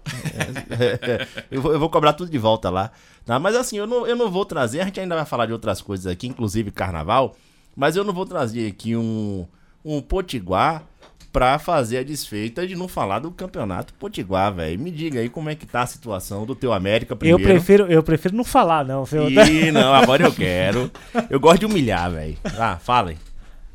[1.51, 2.90] eu, vou, eu vou cobrar tudo de volta lá.
[3.25, 3.38] Tá?
[3.38, 5.81] Mas assim, eu não, eu não vou trazer, a gente ainda vai falar de outras
[5.81, 7.37] coisas aqui, inclusive carnaval,
[7.77, 9.47] mas eu não vou trazer aqui um,
[9.85, 10.85] um potiguar
[11.33, 14.79] pra fazer a desfeita de não falar do campeonato potiguar, velho.
[14.81, 17.43] Me diga aí como é que tá a situação do teu América Eu primeiro.
[17.45, 19.05] prefiro, eu prefiro não falar, não.
[19.05, 19.29] viu?
[19.31, 20.91] Ih, não, agora eu quero.
[21.29, 22.37] Eu gosto de humilhar, velho.
[22.59, 23.19] Ah, fala aí.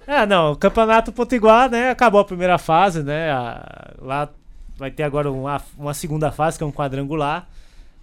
[0.05, 4.29] É, não, o Campeonato Potiguar, né, acabou a primeira fase, né, a- lá
[4.75, 7.47] vai ter agora uma, uma segunda fase, que é um quadrangular,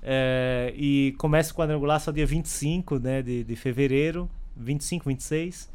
[0.03, 5.69] é, e começa o quadrangular só dia 25, né, de, de fevereiro, 25, 26,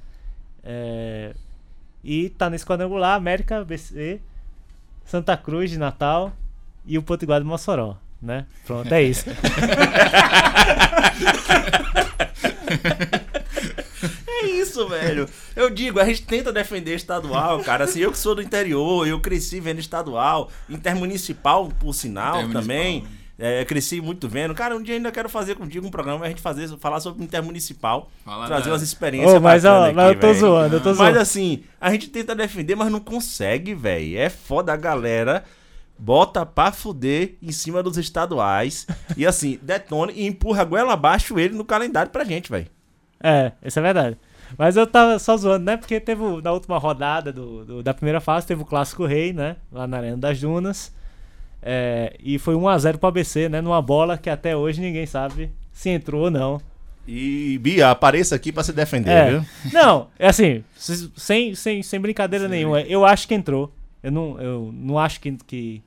[0.64, 1.36] é,
[2.06, 4.22] e tá nesse quadrangular América, BC,
[5.04, 6.32] Santa Cruz de Natal
[6.86, 9.26] e o Potiguar de Mossoró, né, pronto, é isso.
[14.28, 15.28] É isso, velho.
[15.56, 17.86] Eu digo, a gente tenta defender estadual, cara.
[17.86, 22.62] Assim, eu que sou do interior, eu cresci vendo estadual, intermunicipal, por sinal, Intermunicipal.
[22.62, 23.08] também.
[23.38, 24.54] É, cresci muito vendo.
[24.56, 28.10] Cara, um dia ainda quero fazer contigo um programa, a gente fazer, falar sobre intermunicipal,
[28.24, 30.40] Fala trazer da- umas experiências Ô, mas, ó, mas eu tô velho.
[30.40, 31.20] zoando, eu tô Mas zoando.
[31.20, 34.18] assim, a gente tenta defender, mas não consegue, velho.
[34.18, 35.44] É foda a galera.
[35.98, 38.86] Bota pra fuder em cima dos estaduais.
[39.18, 42.68] e assim, detone e empurra a goela abaixo ele no calendário pra gente, velho.
[43.22, 44.18] É, isso é verdade.
[44.58, 45.76] Mas eu tava só zoando, né?
[45.78, 49.58] Porque teve na última rodada do, do- da primeira fase, teve o Clássico Rei, né?
[49.72, 50.94] Lá na Arena das Dunas.
[51.68, 53.60] É, e foi 1x0 pro ABC, né?
[53.60, 56.62] Numa bola que até hoje ninguém sabe se entrou ou não.
[57.08, 59.30] E Bia, apareça aqui pra se defender, É.
[59.32, 59.46] viu?
[59.74, 62.82] Não, é assim, sem, sem, sem brincadeira nenhuma.
[62.82, 63.72] Eu acho que entrou.
[64.02, 65.84] Eu não, eu não acho que, que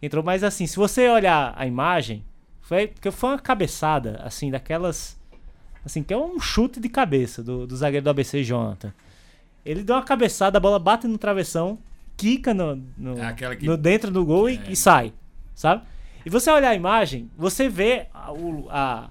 [0.00, 2.24] entrou, mas assim, se você olhar a imagem,
[2.60, 5.16] foi, porque foi uma cabeçada, assim, daquelas.
[5.84, 8.92] Assim, que é um chute de cabeça do, do zagueiro do ABC, Jonathan.
[9.64, 11.78] Ele deu uma cabeçada, a bola bate no travessão,
[12.16, 14.70] quica no, no, É que- no dentro do gol e, É.
[14.70, 15.12] e sai,
[15.54, 15.82] sabe?
[16.24, 19.08] E você olhar a imagem, você vê a, o, a-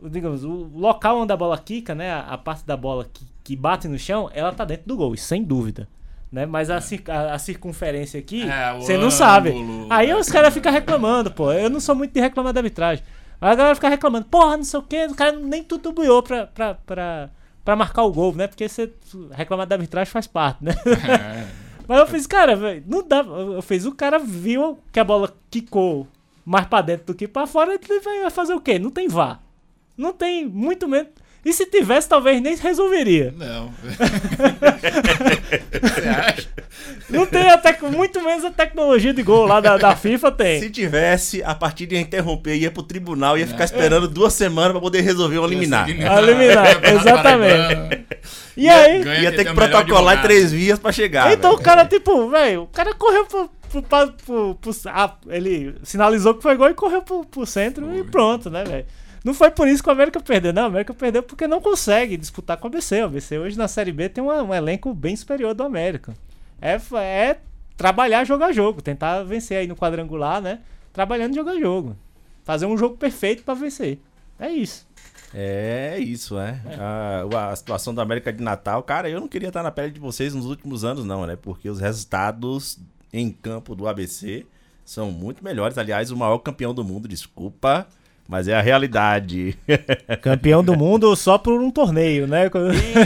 [0.00, 2.10] o, digamos, o local onde a bola quica, né?
[2.12, 5.16] A, a parte da bola que, que bate no chão, ela tá dentro do gol,
[5.16, 5.88] sem dúvida.
[6.30, 6.44] Né?
[6.44, 9.52] Mas a, cir- a- a circunferência aqui, É, você não sabe.
[9.88, 10.16] Aí é.
[10.16, 11.50] os caras ficam reclamando, pô.
[11.50, 13.02] Eu não sou muito de reclamar da arbitragem.
[13.40, 16.46] Mas a galera fica reclamando, porra, não sei o que, o cara nem tutubuiou pra,
[16.48, 17.30] pra, pra,
[17.64, 18.46] pra marcar o gol, né?
[18.46, 18.92] Porque você
[19.30, 20.72] reclamar da arbitragem faz parte, né?
[20.84, 21.46] É.
[21.88, 23.20] Mas eu fiz, cara, velho, não dá.
[23.20, 26.06] Eu fiz, o cara viu que a bola quicou
[26.44, 28.78] mais pra dentro do que pra fora, ele vai fazer o quê?
[28.78, 29.40] Não tem vá.
[29.96, 31.10] Não tem, muito menos.
[31.48, 33.32] E se tivesse, talvez nem resolveria.
[33.34, 33.72] Não.
[35.72, 36.46] Você acha?
[37.08, 37.80] Não tem a tec...
[37.84, 40.60] muito menos a tecnologia de gol lá da, da FIFA tem.
[40.60, 44.80] Se tivesse, a partida ia interromper, ia pro tribunal, ia ficar esperando duas semanas pra
[44.82, 45.84] poder resolver um liminar.
[45.88, 48.04] A liminar, exatamente.
[48.54, 51.32] E aí, Ganha Ia quem ter que o protocolar três vias pra chegar.
[51.32, 51.64] então o velho.
[51.64, 53.48] cara, tipo, velho, o cara correu pro.
[53.70, 57.96] pro, pro, pro- pro- ah, ele sinalizou que foi gol e correu pro, pro centro
[57.96, 58.84] e pronto, né, velho?
[59.24, 60.62] Não foi por isso que o América perdeu, não.
[60.64, 63.02] O América perdeu porque não consegue disputar com o ABC.
[63.02, 66.14] O ABC hoje na Série B tem uma- um elenco bem superior do América.
[66.60, 67.38] É, é
[67.76, 68.80] trabalhar, jogar jogo.
[68.82, 70.60] Tentar vencer aí no quadrangular, né?
[70.92, 71.96] Trabalhando, jogar jogo.
[72.44, 73.98] Fazer um jogo perfeito pra vencer.
[74.38, 74.86] É isso.
[75.34, 76.58] É isso, é.
[76.78, 80.00] A, a situação da América de Natal, cara, eu não queria estar na pele de
[80.00, 81.36] vocês nos últimos anos, não, né?
[81.36, 82.78] Porque os resultados
[83.12, 84.46] em campo do ABC
[84.84, 85.76] são muito melhores.
[85.76, 87.86] Aliás, o maior campeão do mundo, desculpa,
[88.28, 89.56] mas é a realidade.
[90.20, 92.50] Campeão do mundo só por um torneio, né?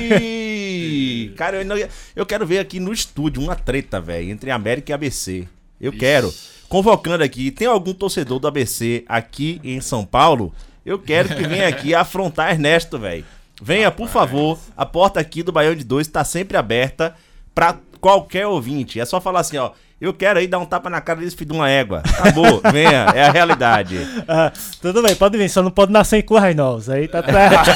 [0.00, 1.76] Ih, cara, eu, não-
[2.16, 5.46] eu quero ver aqui no estúdio uma treta, velho, entre América e ABC.
[5.80, 6.32] Eu quero.
[6.68, 10.54] Convocando aqui, tem algum torcedor do ABC aqui em São Paulo?
[10.84, 13.24] Eu quero que venha aqui afrontar Ernesto, velho.
[13.60, 14.58] Venha, por favor.
[14.76, 17.14] A porta aqui do Baião de Dois tá sempre aberta
[17.54, 18.98] pra qualquer ouvinte.
[18.98, 19.70] É só falar assim, ó.
[20.02, 22.02] Eu quero aí dar um tapa na cara desse filho de uma égua.
[22.04, 24.04] Acabou, venha, é a realidade.
[24.26, 26.88] Ah, tudo bem, pode vir, só não pode nascer em Currainós.
[26.88, 27.70] Aí tá certo.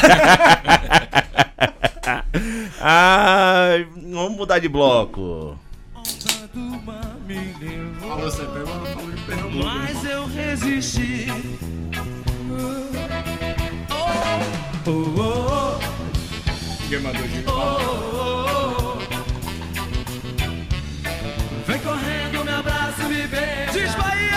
[2.83, 5.57] Ai, vamos mudar de bloco.
[8.01, 9.65] Falou, você pegou no falou de Pernambuco.
[9.65, 11.27] Mas eu resisti.
[16.89, 17.45] Quem mandou o Gil?
[17.45, 18.46] Vem
[23.27, 23.73] e beija.
[23.73, 24.37] Diz Bahia!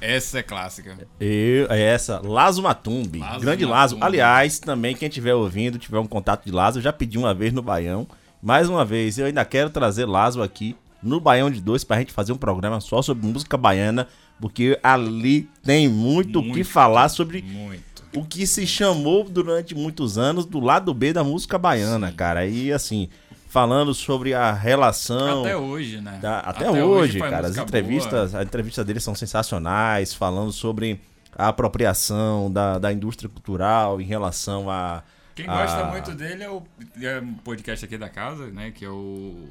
[0.00, 0.96] Essa é clássica.
[1.20, 3.96] Eu, é essa, Lazo Matumbi, Lazo grande Lazo.
[3.96, 4.06] Matumbi.
[4.06, 7.52] Aliás, também quem estiver ouvindo, tiver um contato de Lazo, eu já pedi uma vez
[7.52, 8.06] no Baião.
[8.42, 12.12] Mais uma vez, eu ainda quero trazer Lazo aqui no Baião de Dois pra gente
[12.12, 14.06] fazer um programa só sobre música baiana,
[14.40, 18.02] porque ali tem muito o que falar sobre Muito.
[18.16, 22.46] o que se chamou durante muitos anos do lado B da música baiana, cara.
[22.46, 23.08] E assim,
[23.50, 25.40] falando sobre a relação.
[25.42, 26.18] Até hoje, né?
[26.22, 27.48] Da- até, hoje, faz cara.
[27.48, 31.00] As entrevistas, as entrevistas dele são sensacionais, falando sobre
[31.36, 35.02] a apropriação da, da indústria cultural em relação a.
[35.34, 36.62] Quem a- gosta muito dele é o
[37.02, 38.70] é um podcast aqui da casa, né?
[38.70, 39.48] Que é o.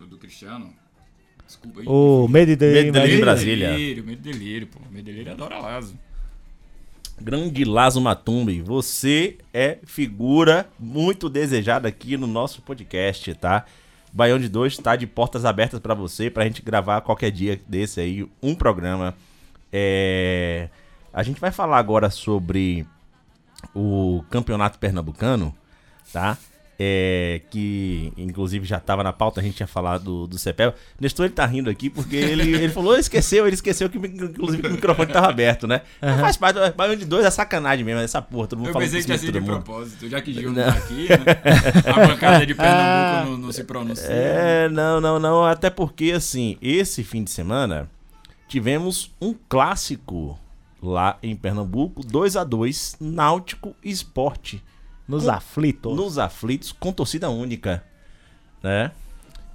[0.00, 0.72] o do Cristiano.
[1.46, 1.86] Desculpa aí.
[1.88, 3.20] O Medo de Medo de Brasília.
[3.20, 3.68] Brasília.
[3.70, 4.80] Delírio, medo delírio, pô.
[4.90, 5.98] Medo delírio adora Lazo.
[7.20, 13.64] Grande Lazo Matumbi, você é figura muito desejada aqui no nosso podcast, tá?
[14.12, 18.00] Baião de Dois tá de portas abertas pra você, pra gente gravar qualquer dia desse
[18.00, 19.14] aí, um programa.
[19.72, 20.68] É...
[21.12, 22.86] A gente vai falar agora sobre
[23.74, 25.54] o Campeonato Pernambucano,
[26.12, 26.36] tá?
[26.78, 30.74] É, que inclusive já tava na pauta, a gente tinha falado do, do CEPEL.
[31.00, 34.68] Nestor ele tá rindo aqui porque ele, ele falou, esqueceu, ele esqueceu que inclusive que
[34.68, 35.82] o microfone tava aberto, né?
[36.02, 39.00] Não faz parte, mas de dois é sacanagem mesmo, essa porra, todo mundo Eu pensei
[39.00, 39.62] que tinha sido de mundo.
[39.62, 41.92] propósito, já que Gil não tá aqui, né?
[41.92, 44.06] A bancada de Pernambuco não, não se pronuncia.
[44.08, 45.44] É, não, não, não.
[45.44, 47.88] Até porque, assim, esse fim de semana
[48.48, 50.38] tivemos um clássico
[50.82, 54.62] lá em Pernambuco, 2 a 2 Náutico Esporte.
[55.06, 55.96] Nos Com- aflitos.
[55.96, 57.82] Nos aflitos, com torcida única,
[58.62, 58.90] né?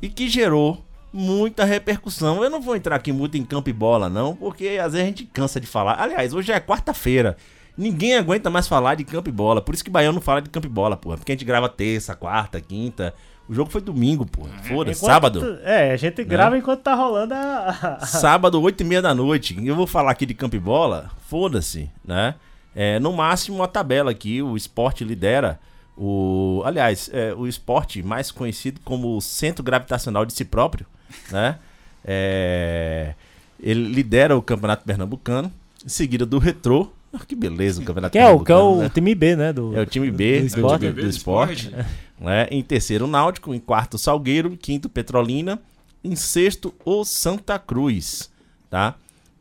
[0.01, 2.43] E que gerou muita repercussão.
[2.43, 5.07] Eu não vou entrar aqui muito em campo e bola, não, porque às vezes a
[5.09, 5.99] gente cansa de falar.
[5.99, 7.35] Aliás, hoje é quarta-feira.
[7.77, 9.61] Ninguém aguenta mais falar de campo e bola.
[9.61, 11.17] Por isso que Baião não fala de campo e bola, porra.
[11.17, 13.13] Porque a gente grava terça, quarta, quinta.
[13.47, 14.51] O jogo foi domingo, porra.
[14.63, 14.99] Foda-se.
[14.99, 15.59] Enquanto- Sábado.
[15.63, 17.99] É, a gente grava enquanto tá rolando a.
[18.05, 19.57] Sábado, 8 e meia da noite.
[19.65, 21.09] Eu vou falar aqui de campo e bola.
[21.27, 22.35] Foda-se, né?
[22.81, 25.59] É, no máximo a tabela aqui, o esporte lidera.
[25.97, 30.85] O, aliás, é, o esporte mais conhecido como o centro gravitacional de si próprio,
[31.29, 31.57] né?
[32.05, 33.13] É,
[33.61, 35.51] ele lidera o campeonato pernambucano,
[35.85, 36.89] em seguida do Retrô.
[37.11, 38.89] Ah, que beleza o campeonato Que é o, que é pernambucano, o né?
[38.93, 39.51] time B, né?
[39.51, 40.87] Do, É o time B do do, esporte.
[40.87, 41.75] do- do esporte.
[42.19, 42.47] né?
[42.49, 43.53] Em terceiro, o Náutico.
[43.53, 44.53] Em quarto, o Salgueiro.
[44.53, 45.59] Em quinto, Petrolina.
[46.03, 48.29] Em sexto, o Santa Cruz.
[48.69, 48.95] Tá?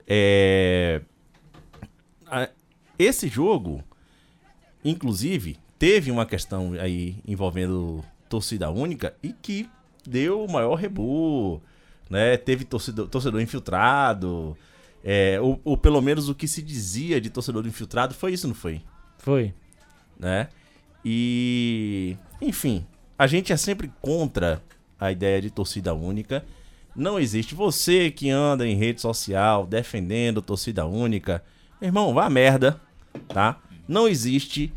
[0.08, 1.02] É,
[2.98, 3.82] Esse jogo,
[4.84, 9.68] inclusive, teve uma questão aí envolvendo torcida única e que
[10.06, 11.62] deu o maior rebu.
[12.10, 12.36] Né?
[12.36, 14.56] Teve torcedor, torcedor infiltrado.
[15.04, 18.54] É, ou, ou pelo menos o que se dizia de torcedor infiltrado foi isso, não
[18.54, 18.82] foi?
[19.18, 19.54] Foi.
[20.18, 20.48] né?
[21.04, 22.84] E, enfim,
[23.18, 24.60] a gente é sempre contra
[24.98, 26.44] a ideia de torcida única.
[26.94, 31.42] Não existe você que anda em rede social defendendo torcida única.
[31.80, 32.80] Meu irmão, vá a merda,
[33.18, 33.60] tá?
[33.86, 34.72] Não existe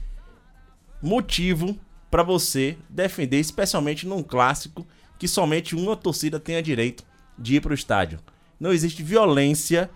[1.01, 1.77] motivo
[2.10, 4.86] pra você defender, especialmente num clássico
[5.17, 7.04] que somente uma torcida tenha direito
[7.38, 8.19] de ir pro estádio.
[8.60, 9.89] Não existe violência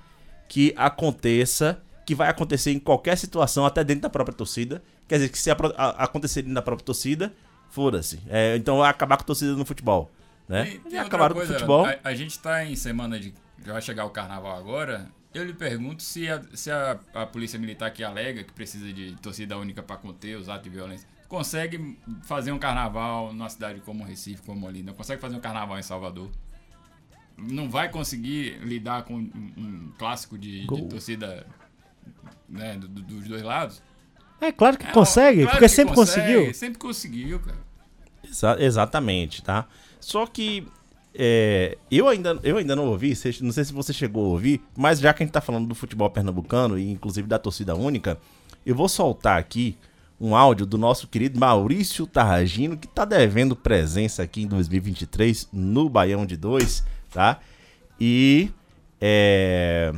[0.47, 4.81] que aconteça, que vai acontecer em qualquer situação, até dentro da própria torcida.
[5.08, 7.34] Quer dizer, que se acontecer dentro da própria torcida,
[7.69, 8.19] foda-se.
[8.27, 10.12] É, então vai acabar com a torcida no futebol.
[10.47, 10.73] Né?
[10.73, 11.86] E outra acabaram coisa, com o futebol.
[11.86, 13.34] A, a gente tá em semana de.
[13.65, 15.10] Já vai chegar o carnaval agora.
[15.35, 19.15] Eu lhe pergunto se a, se a, a polícia militar que alega que precisa de
[19.21, 24.03] torcida única para conter os atos de violência consegue fazer um carnaval numa cidade como
[24.05, 26.29] Recife, como Olinda, consegue fazer um carnaval em Salvador.
[27.37, 31.45] Não vai conseguir lidar com um, um clássico de, de torcida
[32.47, 33.81] né, do- do- dos dois lados.
[34.39, 36.53] É claro que É, consegue, claro porque que sempre consegue, conseguiu.
[36.53, 37.57] Sempre conseguiu, cara.
[38.23, 39.67] Exa- exatamente, tá?
[39.99, 40.65] Só que
[41.17, 44.99] é, eu, ainda, eu ainda não ouvi, não sei se você chegou a ouvir, mas
[44.99, 48.17] já que a gente tá falando do futebol pernambucano e inclusive da torcida única,
[48.65, 49.78] eu vou soltar aqui
[50.19, 55.89] um áudio do nosso querido Maurício Tarragino, que tá devendo presença aqui em 2023 no
[55.89, 57.39] Baião de Dois, tá?
[57.99, 58.49] E
[58.99, 59.93] é,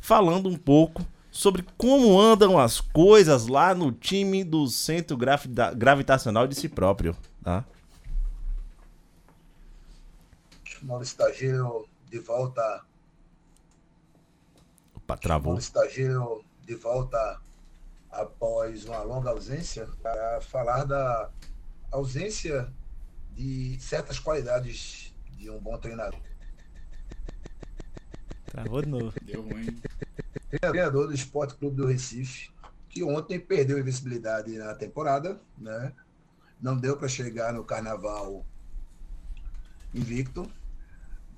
[0.00, 6.46] falando um pouco sobre como andam as coisas lá no time do centro gravita- gravitacional
[6.46, 7.64] de si próprio, tá?
[10.82, 12.84] Maurício Tagiro de volta.
[14.94, 15.52] Opa, travou.
[15.52, 17.40] Maurício Tagiro de volta
[18.10, 21.30] após uma longa ausência para falar da
[21.90, 22.72] ausência
[23.32, 26.20] de certas qualidades de um bom treinador.
[28.48, 29.14] Travou de novo.
[29.22, 29.80] Deu ruim.
[30.50, 32.50] Treinador do Esporte Clube do Recife,
[32.88, 35.94] que ontem perdeu a invencibilidade na temporada, né?
[36.60, 38.44] Não deu para chegar no carnaval
[39.94, 40.50] invicto,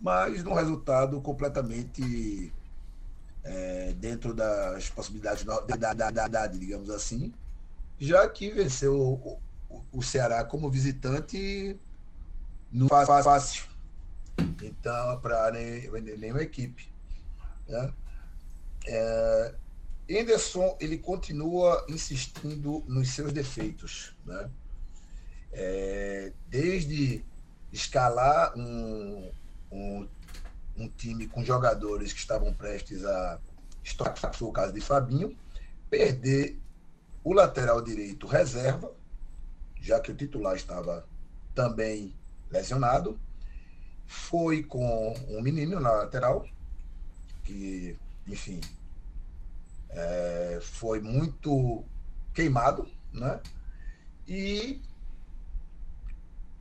[0.02, 2.52] mas num resultado completamente
[3.44, 7.32] é, dentro das possibilidades da, da, da, da- digamos assim,
[7.98, 9.38] já que venceu o,
[9.92, 11.78] o- Ceará como visitante
[12.88, 13.64] fá- fá- fácil.
[14.62, 16.88] Então, para nenhuma equipe.
[17.68, 17.92] Né?
[18.86, 19.54] É,
[20.08, 24.50] Henderson ele continua insistindo nos seus defeitos, né?
[25.52, 27.24] É, desde
[27.72, 29.30] escalar um,
[29.72, 30.08] um,
[30.76, 33.40] um time com jogadores que estavam prestes a
[33.82, 35.36] estourar, foi o caso de Fabinho,
[35.90, 36.58] perder
[37.24, 38.92] o lateral direito reserva,
[39.80, 41.06] já que o titular estava
[41.54, 42.14] também
[42.50, 43.18] lesionado,
[44.06, 46.46] foi com um menino na lateral,
[47.44, 47.96] que,
[48.26, 48.60] enfim,
[49.90, 51.84] é, foi muito
[52.34, 53.40] queimado, né?
[54.26, 54.80] E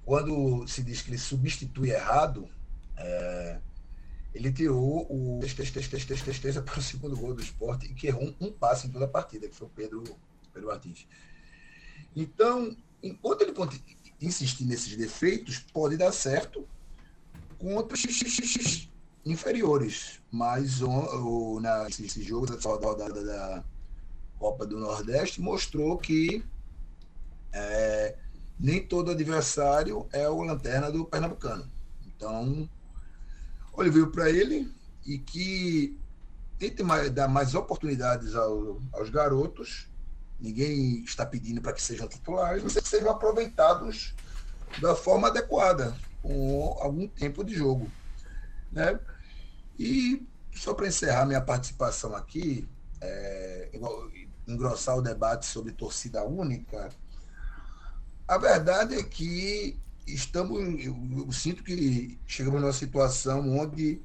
[0.06, 2.50] quando se diz que ele substitui errado,
[3.02, 3.60] é,
[4.34, 8.52] ele tirou o Testeza para o segundo gol do esporte e que errou um, um
[8.52, 10.04] passe em toda a partida, que foi o Pedro,
[10.54, 11.08] Pedro Martins.
[12.16, 13.54] Então, enquanto ele
[14.22, 16.68] insistir nesses defeitos, pode dar certo
[17.58, 18.90] contra os
[19.26, 20.22] inferiores.
[20.32, 23.64] Mas o, na, esse, jogo da rodada da
[24.38, 26.44] Copa do Nordeste mostrou que
[27.52, 28.16] é,
[28.60, 31.70] nem todo adversário é o lanterna do Pernambucano.
[32.06, 32.70] Então,
[33.74, 34.72] olha, veio para ele
[35.06, 35.98] e que
[36.60, 39.90] tente mais, dar mais oportunidades ao- aos garotos.
[40.40, 44.16] Ninguém está pedindo para que sejam titulares, mas que sejam aproveitados
[44.80, 47.92] da forma adequada, com algum tempo de jogo.
[48.72, 49.00] Né?
[49.78, 52.68] E só para encerrar minha participação aqui,
[53.00, 53.70] é,
[54.48, 56.90] engrossar o debate sobre torcida única,
[58.28, 64.02] a verdade é que estamos, eu, eu sinto que chegamos numa situação onde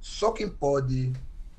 [0.00, 1.12] só quem pode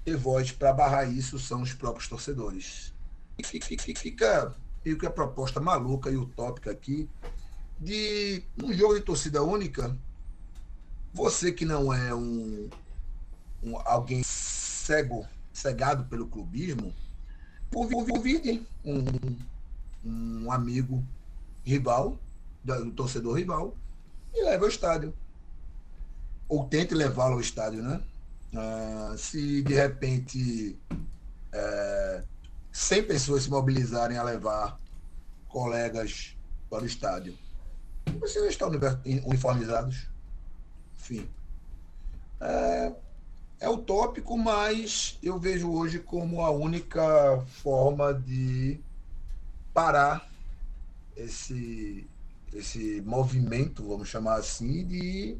[0.04, 2.94] ter voz para barrar isso são os próprios torcedores.
[3.40, 3.68] E fica,
[4.00, 4.56] fica,
[4.86, 7.10] meio que a proposta maluca e utópica aqui
[7.80, 9.98] de um jogo de torcida única,
[11.14, 12.70] você que não é um,
[13.64, 16.94] um- alguém cego, cegado pelo clubismo,
[17.74, 19.04] convi- convide um,
[20.04, 21.04] um amigo
[21.64, 22.25] rival,
[22.66, 23.76] do torcedor rival,
[24.34, 25.14] e leve ao estádio.
[26.50, 28.02] Ou tente levá-lo ao estádio, né?
[28.56, 30.78] Ah, se de repente
[31.52, 32.24] é,
[32.72, 34.80] 100 pessoas se mobilizarem a levar
[35.48, 36.36] colegas
[36.70, 37.38] para o estádio,
[38.08, 40.08] não precisam estar uni- uniformizados.
[41.00, 41.28] Enfim.
[42.40, 42.94] É,
[43.62, 48.80] é utópico, mas eu vejo hoje como a única forma de
[49.74, 50.30] parar
[51.16, 52.08] esse,
[52.56, 55.38] esse movimento, vamos chamar assim, de.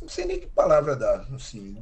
[0.00, 1.26] Não sei nem que palavra dar.
[1.34, 1.76] Assim,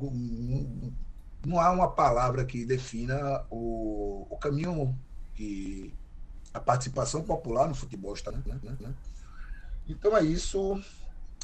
[1.46, 4.96] não- há uma palavra que defina o, o caminho
[5.34, 5.92] que
[6.52, 8.30] a participação popular no futebol está.
[8.32, 8.42] Né?
[8.46, 8.94] né, né?
[9.88, 10.82] Então é isso.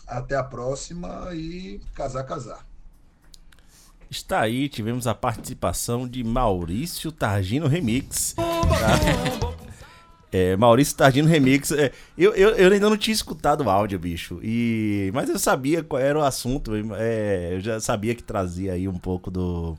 [0.07, 2.67] Até a próxima e casar, casar.
[4.11, 8.33] Está aí, tivemos a participação de Maurício Targino Remix.
[8.33, 9.48] tá?
[10.31, 11.73] É, Maurício Targino Remix.
[11.73, 14.41] é, eu, eu, eu ainda não tinha escutado o áudio, bicho.
[14.43, 16.73] E, mas eu sabia qual era o assunto.
[16.97, 19.77] é, eu já sabia que trazia aí um pouco do.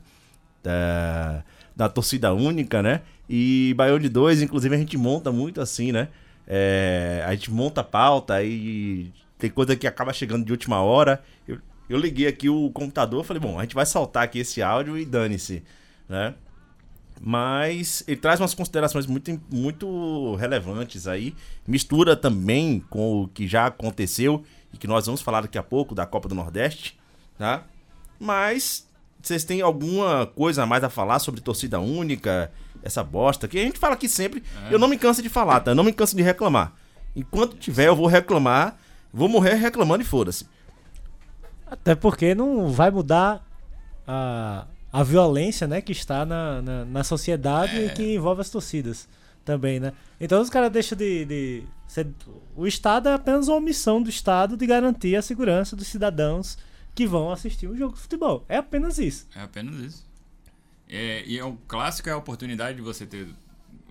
[0.61, 1.43] Da,
[1.75, 3.01] da torcida única, né?
[3.29, 6.09] E Baião de Dois, inclusive, a gente monta muito assim, né?
[6.45, 11.23] É, a gente monta a pauta e tem coisa que acaba chegando de última hora.
[11.47, 14.97] Eu, eu liguei aqui o computador falei, bom, a gente vai saltar aqui esse áudio
[14.97, 15.63] e dane-se,
[16.09, 16.33] né?
[17.21, 21.35] Mas ele traz umas considerações muito, muito relevantes aí.
[21.67, 24.43] Mistura também com o que já aconteceu
[24.73, 26.97] e que nós vamos falar daqui a pouco da Copa do Nordeste,
[27.37, 27.63] tá?
[28.17, 28.87] Mas
[29.21, 32.51] vocês têm alguma coisa a mais a falar sobre torcida única,
[32.81, 34.41] essa bosta que a gente fala aqui sempre.
[34.69, 34.73] É.
[34.73, 35.71] Eu não me canso de falar, tá?
[35.71, 36.73] Eu não me canso de reclamar.
[37.15, 38.77] Enquanto tiver, eu vou reclamar,
[39.11, 40.47] vou morrer reclamando e foda-se.
[41.67, 43.45] Até porque não vai mudar
[44.07, 49.07] a, a violência né, que está na, na, na sociedade e que envolve as torcidas
[49.45, 49.93] também, né?
[50.19, 51.25] Então os caras deixam de.
[51.25, 52.07] de ser-
[52.55, 56.57] o Estado é apenas uma omissão do Estado de garantir a segurança dos cidadãos
[56.93, 58.43] que vão assistir um jogo de futebol.
[58.49, 59.27] É apenas isso.
[59.35, 60.05] É apenas isso.
[60.87, 63.27] É, e é um clássico é a oportunidade de você ter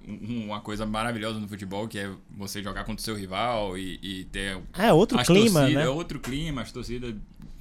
[0.06, 3.98] um- uma coisa maravilhosa no futebol, que é você jogar contra o seu rival e,
[4.02, 4.60] e ter.
[4.76, 5.82] É outro clima, torcidas- né?
[5.84, 7.14] É outro clima, as torcidas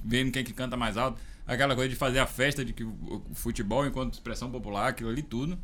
[0.04, 1.20] vendo quem que canta mais alto.
[1.48, 5.22] Aquela coisa de fazer a festa de que o futebol enquanto expressão popular, aquilo ali
[5.22, 5.58] tudo.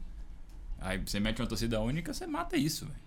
[0.81, 2.99] Aí você mete uma torcida única, você mata isso, velho.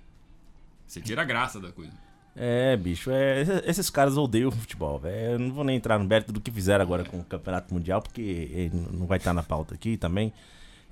[0.86, 1.92] Você tira a graça da coisa.
[2.36, 5.34] É, bicho, é, esses caras odeiam o futebol, velho.
[5.34, 8.00] Eu não vou nem entrar no mérito do que fizeram agora com o Campeonato Mundial,
[8.00, 10.32] porque não vai estar na pauta aqui também.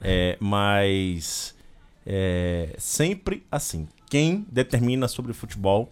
[0.02, 1.56] É, mas
[2.04, 3.88] é, sempre assim.
[4.10, 5.92] Quem determina sobre o futebol,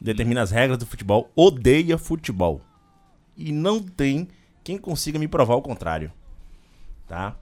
[0.00, 2.60] determina as regras do futebol, odeia futebol.
[3.36, 4.28] E não tem
[4.62, 6.12] quem consiga me provar o contrário.
[7.06, 7.36] Tá?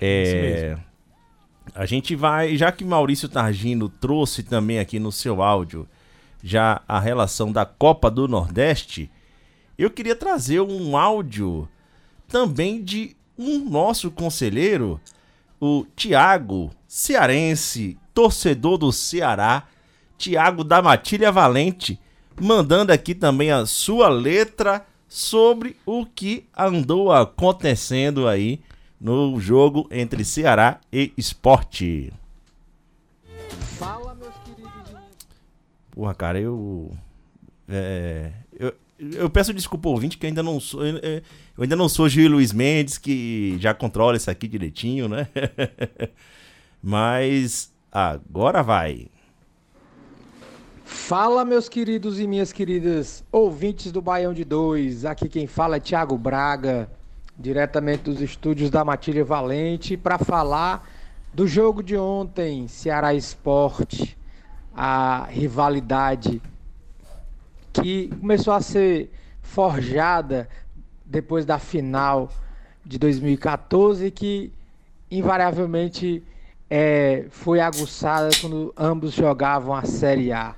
[0.00, 0.76] É,
[1.74, 5.88] a gente vai, já que Maurício Targino trouxe também aqui no seu áudio
[6.42, 9.10] já a relação da Copa do Nordeste,
[9.76, 11.68] eu queria trazer um áudio
[12.28, 15.00] também de um nosso conselheiro,
[15.60, 19.64] o Tiago, cearense, torcedor do Ceará,
[20.16, 22.00] Tiago da Matilha Valente,
[22.40, 28.60] mandando aqui também a sua letra sobre o que andou acontecendo aí
[29.00, 32.12] no jogo entre Ceará e Esporte.
[33.78, 34.70] Fala, meus queridos.
[35.90, 36.92] Porra, cara, eu.
[37.68, 40.84] É, eu, eu peço desculpa ao ouvinte que ainda não sou.
[40.84, 41.22] Eu, eu
[41.62, 45.28] ainda não sou Gil Luiz Mendes, que já controla isso aqui direitinho, né?
[46.82, 49.08] Mas agora vai.
[50.90, 55.04] Fala, meus queridos e minhas queridas ouvintes do Baião de Dois.
[55.04, 56.90] Aqui quem fala é Thiago Braga,
[57.38, 60.88] diretamente dos estúdios da Matilha Valente, para falar
[61.34, 64.16] do jogo de ontem, Ceará Esporte,
[64.74, 66.40] a rivalidade
[67.70, 69.12] que começou a ser
[69.42, 70.48] forjada
[71.04, 72.30] depois da final
[72.82, 74.50] de 2014, que
[75.10, 76.24] invariavelmente
[76.68, 80.56] é, foi aguçada quando ambos jogavam a Série A.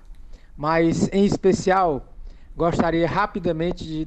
[0.60, 2.06] Mas, em especial,
[2.54, 4.06] gostaria rapidamente de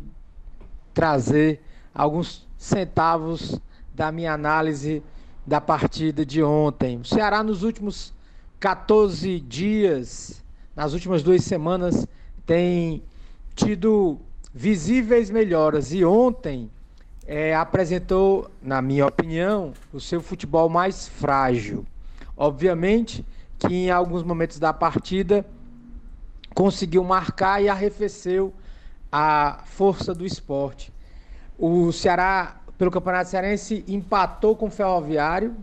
[0.93, 1.59] trazer
[1.91, 3.59] alguns centavos
[3.91, 5.01] da minha análise
[5.47, 6.99] da partida de ontem.
[6.99, 8.13] O Ceará, nos últimos
[8.59, 10.43] 14 dias,
[10.75, 12.07] nas últimas duas semanas,
[12.45, 13.01] tem
[13.55, 14.19] tido
[14.53, 16.69] visíveis melhoras e ontem
[17.25, 21.83] é, apresentou, na minha opinião, o seu futebol mais frágil.
[22.37, 23.25] Obviamente
[23.57, 25.43] que em alguns momentos da partida
[26.53, 28.53] conseguiu marcar e arrefeceu
[29.11, 30.93] a força do esporte.
[31.57, 35.55] O Ceará, pelo Campeonato Cearense, empatou com o Ferroviário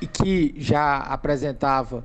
[0.00, 2.04] e que já apresentava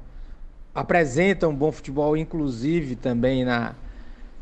[0.73, 3.75] apresenta um bom futebol, inclusive também na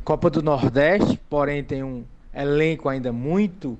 [0.04, 2.04] Copa do Nordeste, porém tem um
[2.34, 3.78] elenco ainda muito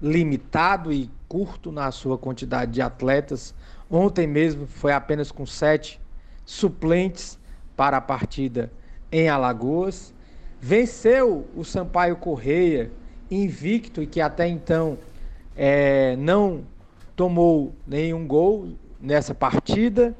[0.00, 3.54] limitado e curto na sua quantidade de atletas.
[3.90, 6.00] Ontem mesmo foi apenas com sete
[6.46, 7.38] suplentes
[7.76, 8.72] para a partida
[9.10, 10.14] em Alagoas.
[10.60, 12.90] Venceu o Sampaio Correia,
[13.30, 14.98] invicto e que até então
[15.56, 16.64] é, não
[17.16, 20.14] tomou nenhum gol nessa partida.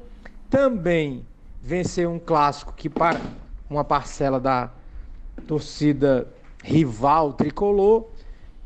[0.49, 1.25] Também
[1.61, 3.19] venceu um clássico que para
[3.69, 4.71] uma parcela da
[5.47, 6.27] torcida
[6.63, 8.07] rival tricolor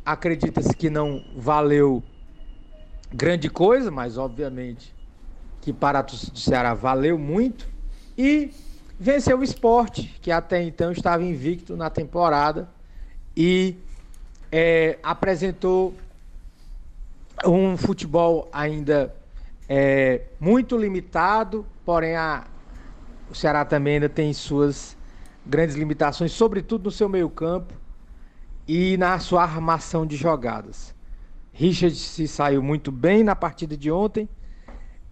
[0.05, 2.03] acredita-se que não valeu
[3.11, 4.93] grande coisa, mas obviamente
[5.61, 7.67] que para a torcida do Ceará valeu muito
[8.17, 8.51] e
[8.99, 12.69] venceu o esporte, que até então estava invicto na temporada
[13.35, 13.77] e
[14.51, 15.93] é, apresentou
[17.45, 19.13] um futebol ainda
[19.67, 22.45] é, muito limitado, porém a,
[23.29, 24.95] o Ceará também ainda tem suas
[25.45, 27.73] grandes limitações, sobretudo no seu meio-campo
[28.67, 30.95] e na sua armação de jogadas.
[31.51, 34.27] Richard se saiu muito bem na partida de ontem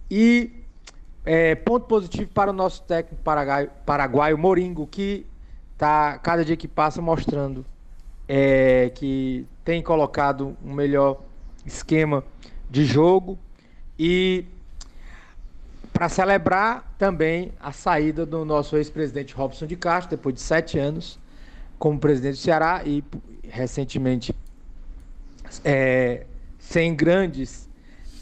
[0.09, 0.62] e
[1.25, 3.21] é, ponto positivo para o nosso técnico
[3.85, 5.25] paraguaio, Moringo, que
[5.73, 7.65] está cada dia que passa mostrando
[8.27, 11.21] é, que tem colocado um melhor
[11.65, 12.23] esquema
[12.69, 13.37] de jogo
[13.97, 14.45] e
[15.91, 21.19] para celebrar também a saída do nosso ex-presidente Robson de Castro, depois de sete anos
[21.77, 23.03] como presidente do Ceará e
[23.43, 24.33] recentemente
[25.63, 26.25] é,
[26.57, 27.69] sem grandes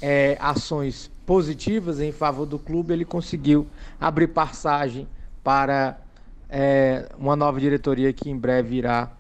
[0.01, 3.67] é, ações positivas em favor do clube, ele conseguiu
[3.99, 5.07] abrir passagem
[5.43, 5.99] para
[6.49, 9.11] é, uma nova diretoria que em breve irá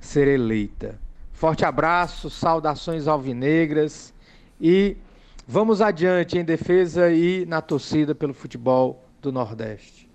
[0.00, 0.98] ser eleita.
[1.32, 4.12] Forte abraço, saudações alvinegras
[4.60, 4.96] e
[5.46, 10.08] Vamos adiante em defesa e na torcida pelo futebol do Nordeste.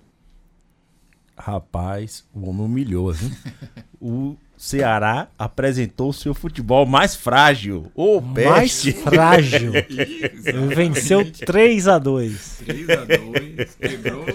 [1.38, 3.32] Rapaz, o homem humilhou, hein?
[4.02, 7.90] o Ceará apresentou seu futebol mais frágil.
[7.96, 8.92] Ô, mais peste.
[8.92, 9.72] frágil.
[10.76, 14.26] Venceu 3 a 2 3 a 2 Quebrou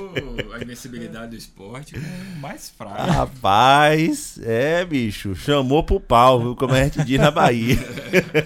[0.55, 3.03] a invencibilidade do esporte com mais fraco.
[3.03, 6.57] Rapaz, é, bicho, chamou pro pau, viu?
[6.57, 7.79] Como a gente diz na Bahia.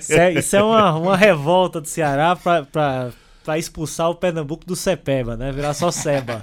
[0.01, 3.11] Isso é, isso é uma, uma revolta do Ceará pra, pra,
[3.45, 5.53] pra expulsar o Pernambuco do Cepeba, né?
[5.53, 6.43] Virar só Seba.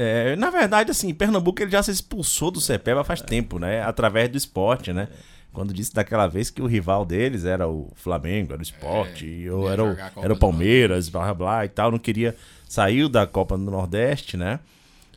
[0.00, 3.82] É, na verdade, assim, Pernambuco ele já se expulsou do Cepeba faz tempo, né?
[3.82, 5.08] Através do esporte, né?
[5.52, 9.50] Quando disse daquela vez que o rival deles era o Flamengo, era o esporte, É,
[9.52, 9.88] ou era o,
[10.24, 12.36] era o Palmeiras, blá blá blá e tal, não queria.
[12.68, 14.60] Saiu da Copa do Nordeste, né?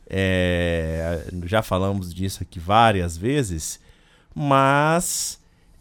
[0.09, 3.79] É, já falamos disso aqui várias vezes,
[4.33, 5.39] mas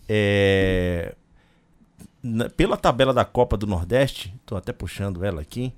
[0.09, 1.15] é,
[2.23, 5.73] na- pela tabela da Copa do Nordeste, tô até puxando ela aqui.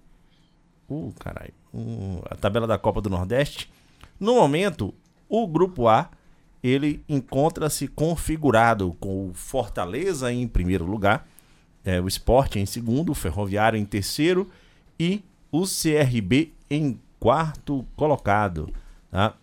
[0.91, 1.55] Uh, caralho.
[1.73, 3.71] Uh, a tabela da Copa do Nordeste.
[4.21, 4.95] No momento,
[5.29, 6.11] o grupo A
[6.63, 11.27] ele encontra-se configurado com o Fortaleza em primeiro lugar,
[11.85, 14.49] é, o Sport em segundo, o Ferroviário em terceiro
[14.99, 18.73] e o CRB em quarto colocado.
[19.11, 19.35] Tá?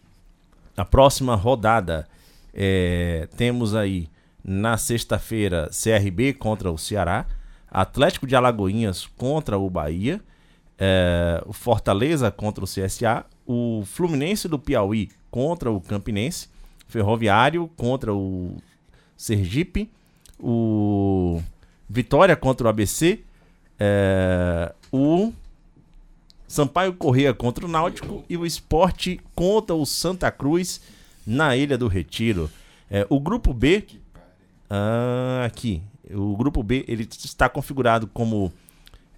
[0.90, 2.08] Próxima rodada
[2.54, 4.10] é, temos aí
[4.44, 7.26] na sexta-feira CRB contra o Ceará.
[7.70, 10.22] Atlético de Alagoinhas contra o Bahia,
[10.80, 16.48] é, o Fortaleza contra o CSA, o Fluminense do Piauí contra o Campinense,
[16.88, 18.58] Ferroviário contra o
[19.18, 19.90] Sergipe,
[20.40, 21.42] o
[21.90, 23.20] Vitória contra o ABC,
[23.78, 25.34] é, o
[26.48, 30.82] Sampaio Corrêa contra o Náutico e o Esporte contra o Santa Cruz
[31.28, 32.50] na Ilha do Retiro.
[32.90, 33.86] É, o grupo B,
[34.70, 38.52] ah, aqui, o grupo B ele está configurado como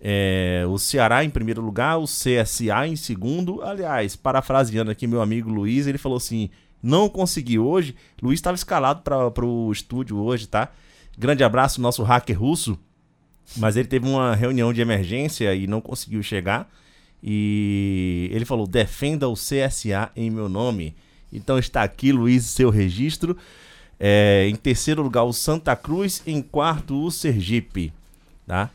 [0.04, 3.62] é, o Ceará em primeiro lugar, o CSA em segundo.
[3.62, 6.50] Aliás, parafraseando aqui meu amigo Luiz, ele falou assim:
[6.82, 7.96] não consegui hoje.
[8.22, 10.70] Luiz estava escalado para o estúdio hoje, tá?
[11.16, 12.80] Grande abraço, nosso hacker russo.
[13.58, 16.68] Mas ele teve uma reunião de emergência e não conseguiu chegar.
[17.22, 20.96] E ele falou: defenda o CSA em meu nome.
[21.32, 23.38] Então está aqui, Luiz, seu registro.
[24.00, 26.24] É, em terceiro lugar, o Santa Cruz.
[26.26, 27.94] Em quarto, o Sergipe.
[28.48, 28.72] Tá?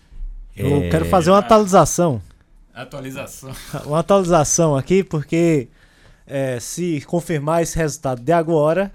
[0.57, 2.21] Eu É, quero fazer uma atualização.
[2.75, 3.51] Atualização.
[3.87, 5.69] Uma atualização aqui, porque
[6.27, 8.93] é, se confirmar esse resultado de agora,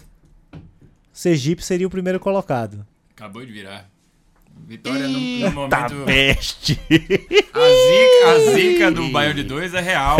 [1.11, 2.85] Sergipe seria o primeiro colocado.
[3.15, 3.89] Acabou de virar.
[4.67, 6.05] Vitória no, no momento.
[6.05, 6.79] Peste!
[7.53, 10.17] A zica, a zica do Baião de 2 é real.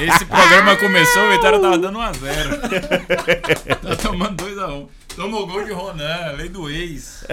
[0.00, 3.80] Esse programa começou, o Vitória tava dando 1x0.
[3.80, 4.88] Tá tomando 2x1.
[5.14, 7.24] Tomou gol de Ronan, lei do ex.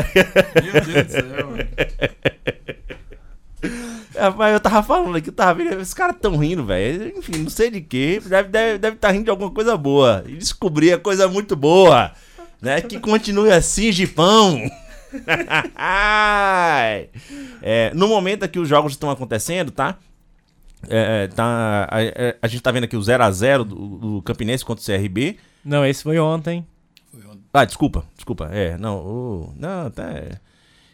[0.63, 1.67] Meu Deus do céu, mano.
[4.37, 7.17] Mas eu tava falando aqui, eu tava vendo, esses caras tão rindo, velho.
[7.17, 8.19] Enfim, não sei de quê.
[8.23, 10.23] Deve estar deve, deve tá rindo de alguma coisa boa.
[10.27, 12.11] E descobrir a coisa muito boa.
[12.61, 12.81] Né?
[12.81, 14.59] Que continue assim, Gipão.
[17.61, 19.97] É, no momento aqui os jogos estão acontecendo, tá?
[20.89, 24.63] É, é, tá a, a- a gente tá vendo aqui o 0x0 do, do Campinense
[24.63, 25.37] contra o CRB.
[25.63, 26.65] Não, esse foi ontem.
[27.53, 28.49] Ah, desculpa, desculpa.
[28.51, 30.03] É, não, o- não, tá.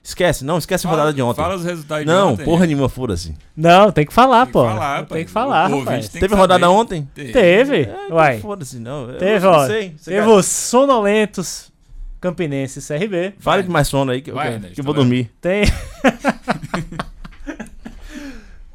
[0.04, 1.42] Esquece, não, esquece a rodada de ontem.
[1.42, 2.44] fala os resultados de Não, ontem.
[2.44, 3.36] porra nenhuma, foda-se.
[3.56, 4.66] Não, tem que falar, pô.
[4.66, 5.88] falar, tem que falar, O rapaz.
[5.88, 6.76] ouvinte tem Teve que rodada saber.
[6.76, 7.10] ontem?
[7.14, 7.32] Teve.
[7.34, 7.76] Teve.
[7.84, 8.40] É, então Uai.
[8.40, 9.12] Foda-se, não.
[9.12, 9.68] Eu Teve, não ó.
[9.68, 11.72] Teve quer- os sonolentos
[12.20, 13.34] Campinense CRB.
[13.40, 15.32] Fale de mais sono aí que, eu- Vai, que- Ernesto, que eu vou dormir.
[15.40, 15.64] Tem.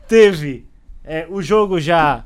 [0.08, 0.64] Teve
[1.04, 2.24] é, o jogo já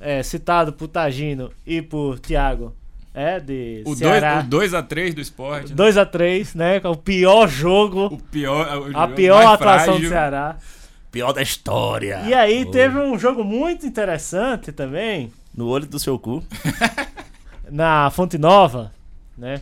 [0.00, 2.74] é, citado por Tagino e por Thiago.
[3.20, 4.44] É, de O Ceará.
[4.48, 5.70] 2x3 do esporte.
[5.74, 5.76] né?
[5.76, 6.78] 2x3, né?
[6.78, 8.06] que é O pior jogo.
[8.06, 8.90] O pior.
[8.90, 10.08] o a pior atuação do frágil.
[10.08, 10.56] Ceará.
[11.10, 12.20] Pior da história.
[12.26, 12.70] E aí Oh.
[12.70, 16.44] teve um jogo muito interessante também No olho do seu cu.
[17.70, 18.92] na Fonte Nova,
[19.36, 19.60] né?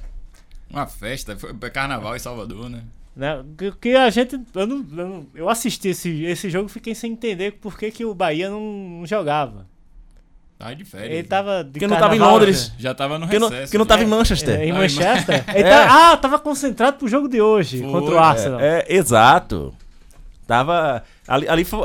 [0.71, 1.37] Uma festa.
[1.37, 2.83] Foi carnaval em Salvador, né?
[3.15, 3.43] né?
[3.81, 4.39] Que, a gente.
[4.55, 7.91] Eu, não, eu, não- eu assisti esse, esse jogo e fiquei sem entender por que,
[7.91, 8.61] que o Bahia não,
[9.01, 9.67] não jogava.
[10.59, 11.11] Tava de férias.
[11.19, 12.69] Ele tava de Porque não tava em Londres.
[12.71, 12.75] né?
[12.79, 13.73] Já tava no Que não, recesso.
[13.73, 14.17] que não tava em né?
[14.17, 14.61] Manchester.
[14.61, 15.45] É, em Manchester?
[15.47, 18.59] Man- Ele tá- ah, tava concentrado pro jogo de hoje Foi, contra o Arsenal.
[18.61, 19.75] É, é, exato.
[20.47, 21.03] Tava.
[21.27, 21.81] Ali, ali foi,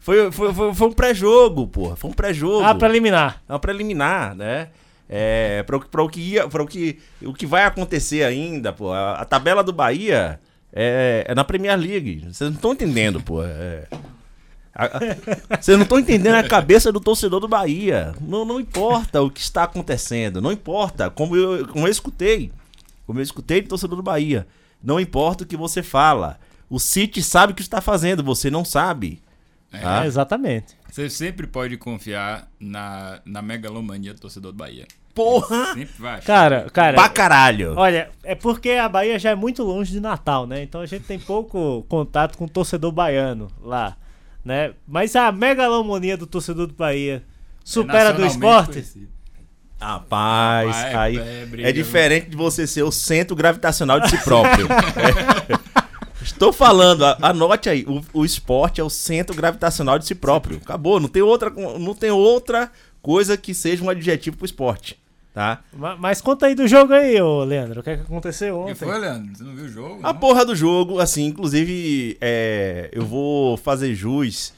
[0.00, 1.94] foi, foi, foi, foi um pré-jogo, porra.
[1.96, 2.64] Foi um pré-jogo.
[2.64, 3.42] Ah, preliminar.
[3.48, 4.68] É um preliminar, né?
[5.08, 8.72] É, para o, pra o que ia, para o que, o que vai acontecer ainda,
[8.72, 8.90] pô.
[8.92, 10.40] A, a tabela do Bahia
[10.72, 12.22] é, é na Premier League.
[12.22, 13.44] Vocês não estão entendendo, pô.
[13.44, 13.84] É,
[15.60, 18.14] vocês não estão entendendo a cabeça do torcedor do Bahia.
[18.20, 20.40] Não, não importa o que está acontecendo.
[20.40, 21.10] Não importa.
[21.10, 22.52] Como eu, como eu escutei.
[23.06, 24.46] Como eu escutei do torcedor do Bahia.
[24.82, 26.38] Não importa o que você fala.
[26.68, 29.22] O City sabe o que está fazendo, você não sabe.
[29.72, 30.04] É, Tá?
[30.04, 30.76] É, exatamente.
[30.90, 34.86] Você sempre pode confiar na, na megalomania do torcedor do Bahia.
[35.14, 35.74] Porra!
[35.74, 36.20] Sempre vai.
[36.20, 36.94] Cara, cara.
[36.94, 37.74] Pra caralho.
[37.76, 40.62] Olha, é porque a Bahia já é muito longe de Natal, né?
[40.62, 43.96] Então a gente tem pouco contato com o torcedor baiano lá,
[44.46, 44.72] né?
[44.86, 47.24] Mas a megalomonia do torcedor do Bahia
[47.64, 48.72] supera do nacionalmente esporte?
[48.74, 49.08] conhecido.
[49.78, 54.18] Rapaz, Rapaz, é- aí é é, diferente de você ser o centro gravitacional de si
[54.18, 54.66] próprio.
[54.96, 55.66] É.
[56.22, 60.56] Estou falando, a- anote aí, o, o esporte é o centro gravitacional de si próprio.
[60.58, 62.70] Acabou, não tem outra, não tem outra
[63.02, 64.98] coisa que seja um adjetivo pro esporte,
[65.36, 65.62] tá?
[65.74, 67.80] Ma- Mas conta aí do jogo aí, ô Leandro.
[67.80, 68.72] O que, é que aconteceu O ontem?
[68.72, 69.36] que foi, Leandro?
[69.36, 70.00] Você não viu o jogo?
[70.02, 70.18] A não?
[70.18, 74.54] porra do jogo, assim, inclusive, é, eu vou fazer jus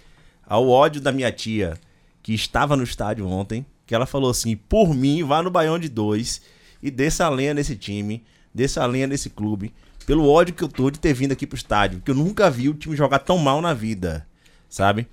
[0.47, 1.77] ao ódio da minha tia,
[2.23, 5.89] que estava no estádio ontem, que ela falou assim, por mim, vá no Baião de
[5.89, 6.41] dois
[6.81, 8.23] e desça a lenha nesse time,
[8.55, 9.75] desça a lenha nesse clube,
[10.07, 12.69] pelo ódio que eu tô de ter vindo aqui pro estádio, que eu nunca vi
[12.69, 14.25] o time jogar tão mal na vida,
[14.69, 15.09] sabe?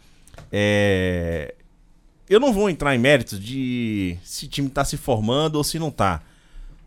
[0.51, 1.55] É...
[2.29, 5.77] Eu não vou entrar em méritos de se o time tá se formando ou se
[5.77, 6.21] não tá.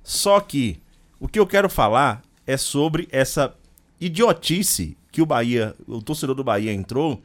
[0.03, 0.81] Só que
[1.21, 3.55] o que eu quero falar é sobre essa
[4.01, 7.23] idiotice que o Bahia, o torcedor do Bahia entrou,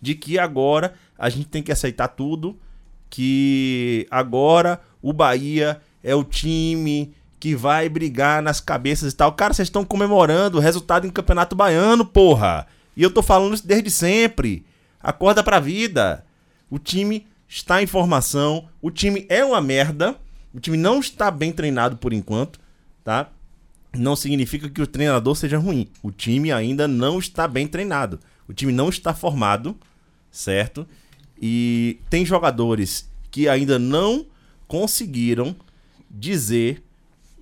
[0.00, 2.58] de que agora a gente tem que aceitar tudo,
[3.08, 9.32] que agora o Bahia é o time que vai brigar nas cabeças e tal.
[9.32, 12.66] Cara, vocês estão comemorando o resultado em Campeonato Baiano, porra.
[12.96, 14.64] E eu tô falando isso desde sempre.
[15.00, 16.24] Acorda pra vida.
[16.70, 20.16] O time está em formação, o time é uma merda,
[20.52, 22.58] o time não está bem treinado por enquanto,
[23.04, 23.30] tá?
[23.96, 25.88] Não significa que o treinador seja ruim.
[26.02, 28.18] O time ainda não está bem treinado.
[28.48, 29.78] O time não está formado,
[30.32, 30.84] certo?
[31.40, 34.26] E tem jogadores que ainda não
[34.66, 35.54] conseguiram
[36.10, 36.82] dizer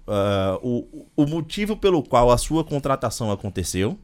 [0.06, 3.98] ah, o, o motivo pelo qual a sua contratação aconteceu,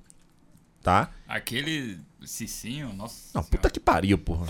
[0.82, 1.10] tá?
[1.28, 3.30] Aquele Cicinho, nossa.
[3.34, 4.46] Não, puta que pariu, porra.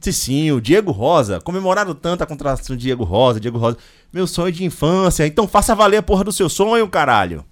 [0.00, 3.78] Cicinho, Diego Rosa, comemoraram tanto a contratação de Diego Rosa, Diego Rosa.
[4.12, 7.44] Meu sonho de infância, então faça valer a porra do seu sonho, caralho.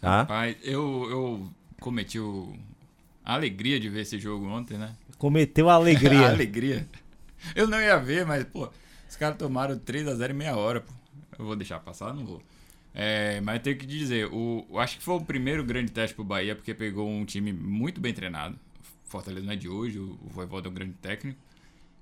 [0.00, 0.24] Tá?
[0.24, 1.48] Pai, eu, eu
[1.80, 2.54] cometi o...
[3.24, 4.94] a alegria de ver esse jogo ontem, né?
[5.18, 6.26] Cometeu a alegria.
[6.28, 6.88] a alegria.
[7.54, 8.68] Eu não ia ver, mas, pô,
[9.08, 10.92] os caras tomaram 3x0 em meia hora, pô.
[11.38, 12.12] Eu vou deixar passar?
[12.12, 12.42] Não vou.
[12.94, 16.54] É, mas tenho que dizer, o, acho que foi o primeiro grande teste pro Bahia,
[16.54, 18.58] porque pegou um time muito bem treinado.
[19.04, 21.38] Fortaleza não é de hoje, o, o Voivoda é um grande técnico.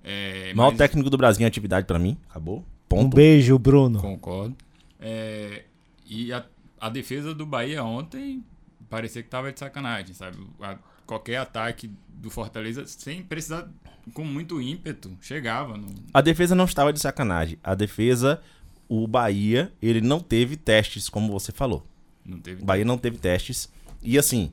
[0.03, 2.17] É, Maior mas- técnico do Brasil em atividade pra mim.
[2.29, 2.65] Acabou.
[2.89, 3.05] Ponto.
[3.07, 4.01] Um beijo, Bruno.
[4.01, 4.57] Concordo.
[4.99, 5.65] É,
[6.07, 6.45] e a,
[6.81, 8.45] a defesa do Bahia ontem
[8.89, 10.39] parecia que tava de sacanagem, sabe?
[10.61, 10.77] A-
[11.07, 13.69] qualquer ataque do Fortaleza, sem precisar,
[14.15, 15.77] com muito ímpeto, chegava.
[15.77, 17.59] No, A defesa não estava de sacanagem.
[17.65, 18.41] A defesa,
[18.89, 21.85] o Bahia, ele não teve testes, como você falou.
[22.25, 23.69] não teve O Bahia não teve testes.
[24.03, 24.53] E assim,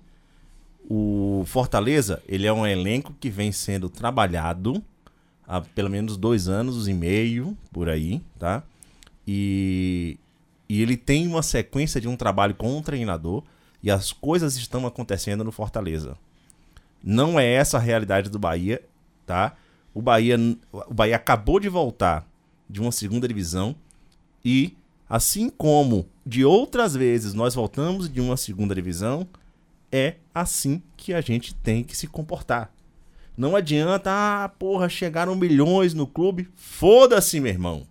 [0.89, 4.83] o Fortaleza, ele é um elenco que vem sendo trabalhado
[5.47, 8.63] há pelo menos dois anos e meio, por aí, tá?
[9.25, 10.17] E,
[10.67, 13.43] e ele tem uma sequência de um trabalho com o treinador
[13.81, 16.17] e as coisas estão acontecendo no Fortaleza.
[17.03, 18.83] Não é essa a realidade do Bahia,
[19.25, 19.55] tá?
[19.93, 20.37] O Bahia,
[20.71, 22.27] o Bahia acabou de voltar
[22.69, 23.75] de uma segunda divisão
[24.43, 24.75] e,
[25.09, 29.27] assim como de outras vezes nós voltamos de uma segunda divisão,
[29.91, 32.71] é assim que a gente tem que se comportar.
[33.37, 36.49] Não adianta, ah, porra, chegaram milhões no clube.
[36.55, 37.85] Foda-se, meu irmão.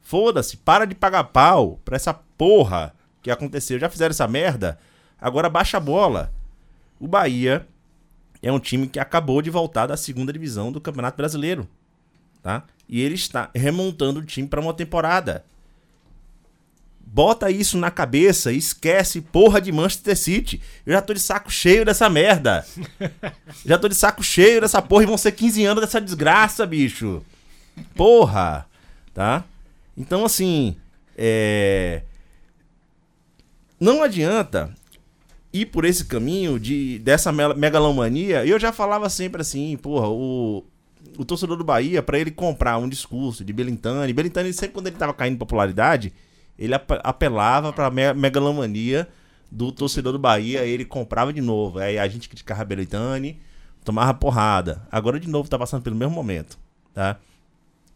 [0.00, 3.78] Foda-se, para de pagar pau pra essa porra que aconteceu.
[3.78, 4.78] Já fizeram essa merda?
[5.20, 6.32] Agora baixa a bola.
[7.00, 7.66] O Bahia
[8.40, 11.66] é um time que acabou de voltar da segunda divisão do Campeonato Brasileiro,
[12.42, 12.62] tá?
[12.88, 15.44] E ele está remontando o time para uma temporada.
[17.14, 20.60] Bota isso na cabeça e esquece porra de Manchester City.
[20.84, 22.66] Eu já tô de saco cheio dessa merda.
[23.64, 27.22] já tô de saco cheio dessa porra e vão ser 15 anos dessa desgraça, bicho.
[27.94, 28.66] Porra,
[29.14, 29.44] tá?
[29.96, 30.74] Então assim,
[31.16, 32.02] é
[33.78, 34.74] não adianta
[35.52, 38.44] ir por esse caminho de dessa me- megalomania.
[38.44, 40.64] Eu já falava sempre assim, porra, o,
[41.16, 44.96] o torcedor do Bahia, pra ele comprar um discurso de Belintani, Belintani sempre quando ele
[44.96, 46.12] tava caindo em popularidade,
[46.58, 49.08] ele ap- apelava pra me- megalomania
[49.50, 51.78] do torcedor do Bahia, ele comprava de novo.
[51.78, 53.40] Aí a gente criticava Belintani,
[53.84, 54.82] tomava porrada.
[54.90, 56.58] Agora de novo tá passando pelo mesmo momento,
[56.92, 57.16] tá?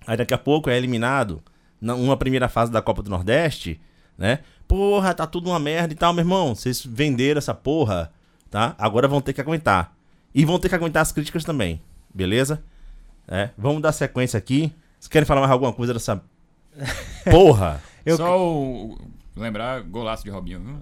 [0.07, 1.43] Aí daqui a pouco é eliminado
[1.81, 3.81] numa primeira fase da Copa do Nordeste,
[4.17, 4.41] né?
[4.67, 6.55] Porra, tá tudo uma merda e tal, meu irmão.
[6.55, 8.13] Vocês venderam essa porra,
[8.51, 8.75] tá?
[8.79, 9.93] Agora vão ter que aguentar.
[10.35, 11.81] E vão ter que aguentar as críticas também,
[12.15, 12.63] beleza?
[13.27, 14.73] É, vamos dar sequência aqui.
[14.99, 16.23] Vocês querem falar mais alguma coisa dessa
[17.31, 17.83] porra?
[18.17, 18.99] Só o,
[19.37, 20.79] lembrar golaço de Robinho, viu?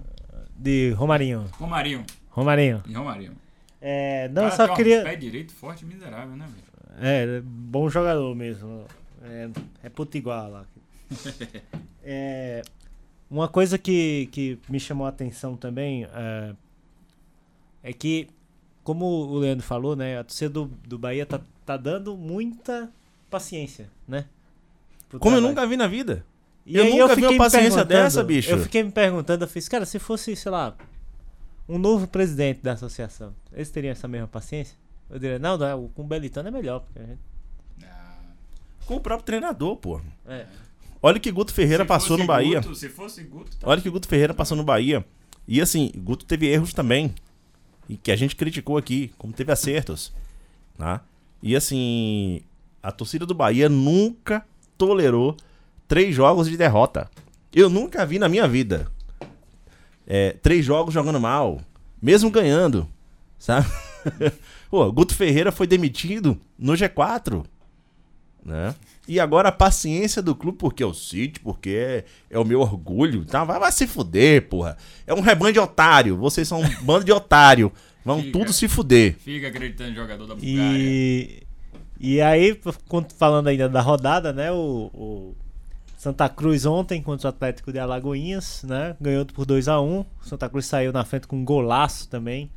[0.55, 1.45] De Romarinho.
[1.53, 2.05] Romarinho.
[2.29, 2.83] Romarinho.
[2.87, 3.33] E Romarinho.
[3.79, 5.03] É, não, Cara, só tem um queria.
[5.03, 6.67] pé direito forte e miserável, né, velho?
[6.99, 8.85] É, bom jogador mesmo.
[9.23, 9.49] É,
[9.83, 10.65] é potiguar lá.
[12.09, 12.61] É,
[13.29, 16.55] uma coisa que, que me chamou a atenção também é,
[17.83, 18.29] é que,
[18.81, 22.89] como o Leandro falou, né, a torcida do, do Bahia tá, tá dando muita
[23.29, 24.23] paciência, né?
[25.09, 25.41] Como eu trabalho.
[25.41, 26.25] nunca vi na vida.
[26.67, 28.51] E eu aí nunca vi fiquei uma paciência dessa, bicho.
[28.51, 30.75] Eu fiquei me perguntando, eu fiz, cara, se fosse, sei lá,
[31.67, 34.75] um novo presidente da associação, eles teriam essa mesma paciência?
[35.09, 37.19] Eu diria, não, não o- com o Belitano é melhor, porque a gente...
[38.85, 40.01] Com o próprio treinador, pô.
[40.27, 40.45] É.
[41.01, 42.59] Olha que Guto Ferreira Se passou no Bahia.
[42.59, 45.05] Guto, se fosse Guto, tá Olha que Guto Ferreira passou no Bahia.
[45.47, 47.13] E assim, Guto teve erros também.
[47.87, 50.13] E que a gente criticou aqui, como teve acertos.
[50.77, 51.01] Tá?
[51.41, 52.41] E assim,
[52.83, 54.45] a torcida do Bahia nunca
[54.77, 55.35] tolerou
[55.87, 57.09] três jogos de derrota.
[57.53, 58.87] Eu nunca vi na minha vida.
[60.05, 61.61] É, três jogos jogando mal.
[62.01, 62.87] Mesmo ganhando.
[63.37, 63.67] Sabe?
[64.69, 67.45] Pô, Guto Ferreira foi demitido no G4
[68.47, 68.73] né?
[69.05, 72.61] E agora a paciência do clube, porque é o City, porque é, é o meu
[72.61, 73.43] orgulho, tá?
[73.43, 74.77] Vai, vai se fuder, porra.
[75.05, 76.15] É um rebanho de otário.
[76.15, 77.71] Vocês são um bando de otário.
[78.05, 78.31] Vão Fica.
[78.31, 79.17] tudo se fuder.
[79.19, 80.77] Fica acreditando em jogador da Bulgária.
[80.77, 81.43] E,
[81.99, 82.57] e aí,
[83.17, 84.49] falando ainda da rodada, né?
[84.49, 85.35] O, o
[85.97, 88.95] Santa Cruz ontem contra o Atlético de Alagoinhas, né?
[89.01, 92.49] Ganhou por 2 a 1 Santa Cruz saiu na frente com um golaço também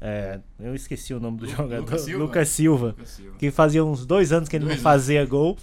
[0.00, 1.80] É, eu esqueci o nome do Lu- jogador.
[1.84, 2.24] Lucas Silva?
[2.24, 3.36] Lucas Silva.
[3.38, 5.56] Que fazia uns dois anos que ele Dois não fazia gol.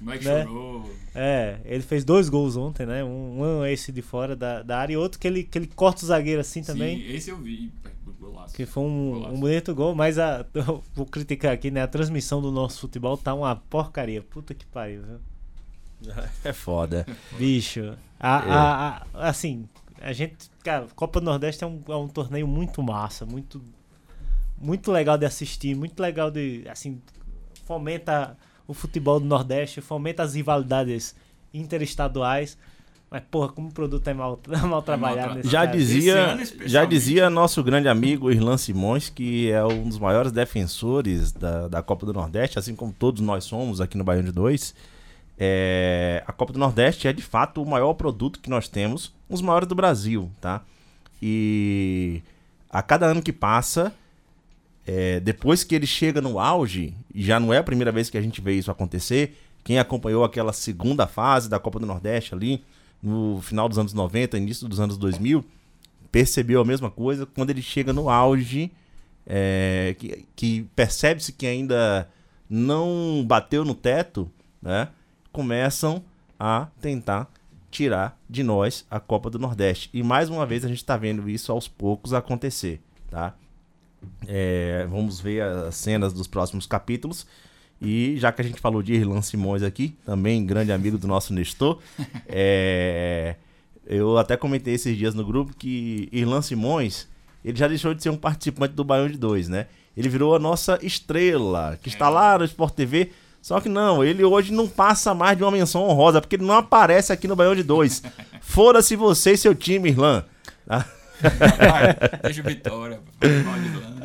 [0.00, 0.44] O moleque né?
[0.44, 0.90] chorou.
[1.14, 3.02] É, ele fez dois gols ontem, né?
[3.02, 5.68] Um, um é esse de fora da, da área e outro que ele, que ele
[5.68, 6.98] corta o zagueiro assim também.
[6.98, 7.72] Sim, esse eu vi.
[8.20, 8.54] Golaço.
[8.54, 9.34] Que foi um, Golaço.
[9.34, 11.80] um bonito gol, mas a, eu vou criticar aqui, né?
[11.82, 14.20] A transmissão do nosso futebol tá uma porcaria.
[14.20, 15.18] Puta que pariu, viu?
[16.44, 17.06] É foda.
[17.38, 17.94] Bicho.
[18.20, 19.68] A, a- a- assim,
[20.00, 20.50] a gente.
[20.64, 23.62] Cara, Copa do Nordeste é um, é um torneio muito massa, muito.
[24.58, 26.64] Muito legal de assistir, muito legal de.
[26.70, 27.00] Assim,
[27.66, 28.36] fomenta
[28.66, 31.14] o futebol do Nordeste, fomenta as rivalidades
[31.52, 32.56] interestaduais.
[33.08, 34.38] Mas, porra, como o produto é mal,
[34.68, 36.36] mal trabalhado nesse Já dizia,
[36.66, 41.82] já dizia nosso grande amigo Irlan Simões, que é um dos maiores defensores da, da
[41.82, 44.74] Copa do Nordeste, assim como todos nós somos aqui no Baião de Dois.
[45.38, 49.34] É, a Copa do Nordeste é de fato o maior produto que nós temos, um
[49.34, 50.62] dos maiores do Brasil, tá?
[51.20, 52.22] E
[52.70, 53.92] a cada ano que passa,
[54.86, 58.16] é, depois que ele chega no auge, e já não é a primeira vez que
[58.16, 62.62] a gente vê isso acontecer, quem acompanhou aquela segunda fase da Copa do Nordeste ali,
[63.02, 65.44] no final dos anos 90, início dos anos 2000,
[66.10, 68.70] percebeu a mesma coisa quando ele chega no auge,
[69.26, 72.08] é, que, que percebe-se que ainda
[72.48, 74.30] não bateu no teto,
[74.62, 74.88] né?
[75.36, 76.02] Começam
[76.40, 77.30] a tentar
[77.70, 79.90] tirar de nós a Copa do Nordeste.
[79.92, 82.80] E mais uma vez a gente está vendo isso aos poucos acontecer,
[83.10, 83.34] tá?
[84.26, 87.26] É, vamos ver as cenas dos próximos capítulos.
[87.82, 91.34] E já que a gente falou de Irlan Simões aqui, também grande amigo do nosso
[91.34, 91.80] Nestor,
[92.26, 93.36] é,
[93.84, 97.06] eu até comentei esses dias no grupo que Irlan Simões,
[97.44, 99.66] ele já deixou de ser um participante do Baião de Dois, né?
[99.94, 103.12] Ele virou a nossa estrela, que está lá no Sport TV.
[103.46, 106.56] Só que não, ele hoje não passa mais de uma menção honrosa, porque ele não
[106.56, 108.02] aparece aqui no Baião de Dois.
[108.42, 110.24] Foda-se você e seu time, Irlan.
[110.66, 110.84] Tá?
[112.24, 112.98] Deixa o Vitória.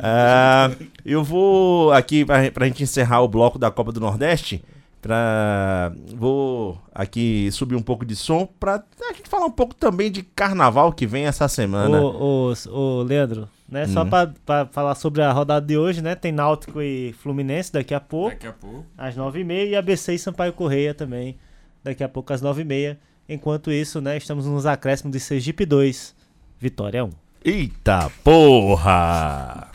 [0.00, 0.70] Ah,
[1.04, 4.62] eu vou aqui pra, pra gente encerrar o bloco da Copa do Nordeste.
[5.00, 10.12] Pra, vou aqui subir um pouco de som pra a gente falar um pouco também
[10.12, 12.00] de carnaval que vem essa semana.
[12.00, 13.86] Ô, ô, ô, Leandro, né?
[13.88, 14.10] Só Hum.
[14.10, 16.14] pra, pra falar sobre a rodada de hoje, né?
[16.14, 18.30] Tem Náutico e Fluminense daqui a pouco.
[18.30, 18.86] Daqui a pouco.
[18.96, 21.36] Às 9h30 e ABC e Sampaio Correia também.
[21.82, 22.96] Daqui a pouco às 9h30.
[23.28, 24.16] Enquanto isso, né?
[24.16, 26.14] Estamos nos acréscimos de Sergipe 2,
[26.60, 27.10] Vitória 1.
[27.44, 29.68] Eita porra!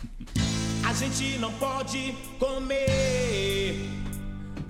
[0.88, 3.90] A gente não pode comer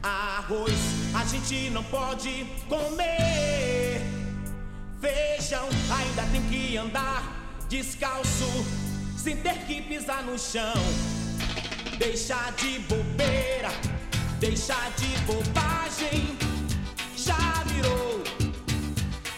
[0.01, 0.73] arroz.
[1.13, 4.01] A gente não pode comer
[5.01, 5.67] feijão.
[5.91, 7.35] Ainda tem que andar
[7.69, 8.45] descalço,
[9.27, 10.73] sem ter que pisar no chão.
[11.99, 13.69] Deixar de bobeira,
[14.39, 16.37] deixar de bobagem.
[17.13, 18.23] Já virou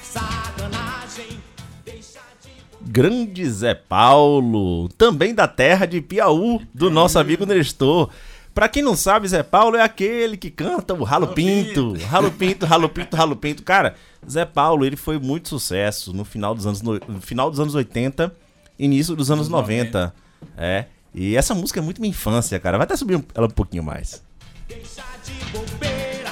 [0.03, 1.41] sacanagem.
[1.83, 2.51] Deixar de
[2.91, 8.11] Grande Zé Paulo, também da terra de Piauí, do nosso amigo Nestor.
[8.53, 11.95] Pra quem não sabe, Zé Paulo é aquele que canta o Ralo Pinto.
[12.05, 13.63] Ralo Pinto, Ralo Pinto, Ralo Pinto.
[13.63, 13.95] Cara,
[14.29, 17.73] Zé Paulo, ele foi muito sucesso no final dos anos, no, no final dos anos
[17.73, 18.35] 80,
[18.79, 20.13] início dos anos 90.
[20.57, 20.85] É.
[21.13, 22.77] E essa música é muito minha infância, cara.
[22.77, 24.23] Vai até subir um- ela um pouquinho mais.
[24.67, 26.29] Deixar de bobeira,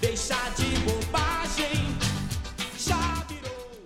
[0.00, 1.96] deixar de bobagem.
[2.78, 3.82] Já virou.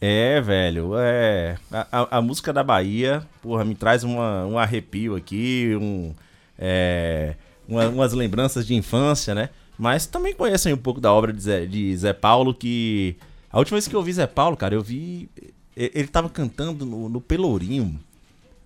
[0.00, 1.56] É, velho, é.
[1.70, 6.14] A, a- a música da Bahia, porra, me traz uma, um arrepio aqui, um,
[6.58, 7.34] é,
[7.68, 9.50] uma- umas lembranças de infância, né?
[9.78, 13.16] Mas também conhecem um pouco da obra de Zé, de Zé Paulo, que.
[13.50, 15.28] A última vez que eu vi Zé Paulo, cara, eu vi.
[15.76, 17.98] Ele tava cantando no, no Pelourinho.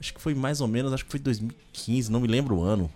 [0.01, 2.91] Acho que foi mais ou menos, acho que foi 2015, não me lembro o ano.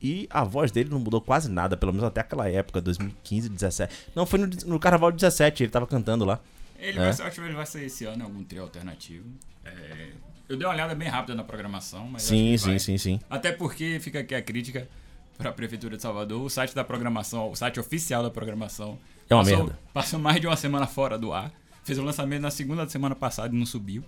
[0.00, 3.94] E a voz dele não mudou quase nada, pelo menos até aquela época, 2015, 17.
[4.14, 6.40] Não, foi no, no Carnaval de 17, ele tava cantando lá.
[6.78, 7.10] Ele É.
[7.12, 9.24] vai acho que ele vai ser esse ano em algum trio alternativo.
[9.64, 10.10] É,
[10.48, 12.22] eu dei uma olhada bem rápida na programação, mas.
[12.22, 12.78] Sim, sim, vai.
[12.78, 13.20] sim, sim.
[13.28, 14.88] Até porque fica aqui a crítica
[15.36, 16.40] para a Prefeitura de Salvador.
[16.42, 18.98] O site da programação, o site oficial da programação.
[19.28, 19.78] É uma passou, merda.
[19.92, 21.52] Passou mais de uma semana fora do ar.
[21.88, 24.04] Fez o lançamento na segunda da semana passada e não subiu.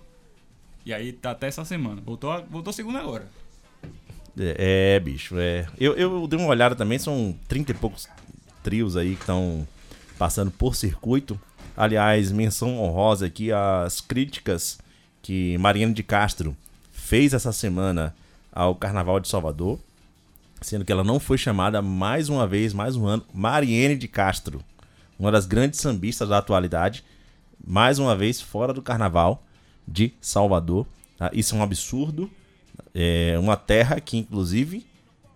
[0.85, 1.99] E aí tá até essa semana.
[2.05, 3.27] Voltou, voltou segunda agora.
[4.37, 5.65] É, é, bicho, é.
[5.79, 8.07] Eu, eu dei uma olhada também, são 30 e poucos
[8.61, 9.67] trios aí que estão
[10.15, 11.41] passando por circuito.
[11.75, 14.77] Aliás, menção honrosa aqui às críticas
[15.19, 16.55] que Mariana de Castro
[16.91, 18.15] fez essa semana
[18.51, 19.79] ao Carnaval de Salvador,
[20.61, 24.63] sendo que ela não foi chamada mais uma vez, mais um ano, Mariene de Castro,
[25.17, 27.03] uma das grandes sambistas da atualidade,
[27.65, 29.43] mais uma vez fora do Carnaval
[29.87, 30.85] de Salvador.
[31.17, 31.29] tá?
[31.33, 32.29] Isso é um absurdo.
[32.93, 34.85] É uma terra que, inclusive,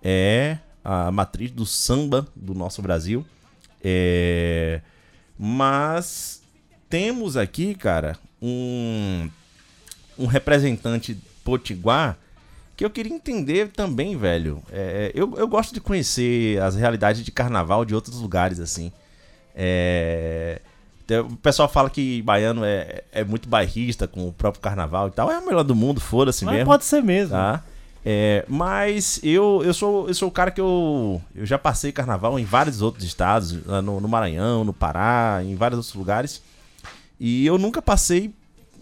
[0.04, 3.26] é a matriz do samba do nosso Brasil.
[3.84, 4.82] É,
[5.38, 6.42] Mas
[6.90, 9.30] temos aqui, cara, um,
[10.18, 12.18] um representante potiguar
[12.76, 14.62] que eu queria entender também, velho.
[14.72, 18.92] É, eu, eu gosto de conhecer as realidades de carnaval de outros lugares, assim.
[19.56, 20.60] É,
[21.20, 25.32] o pessoal fala que baiano é, é muito bairrista com o próprio carnaval e tal.
[25.32, 26.66] É o melhor do mundo, foda-se Mas mesmo.
[26.66, 27.32] pode ser mesmo.
[27.32, 27.64] Tá?
[28.04, 32.38] É, mas eu, eu, sou, eu sou o cara que eu, eu já passei carnaval
[32.40, 36.42] em vários outros estados, no, no Maranhão, no Pará, em vários outros lugares.
[37.20, 38.34] E eu nunca passei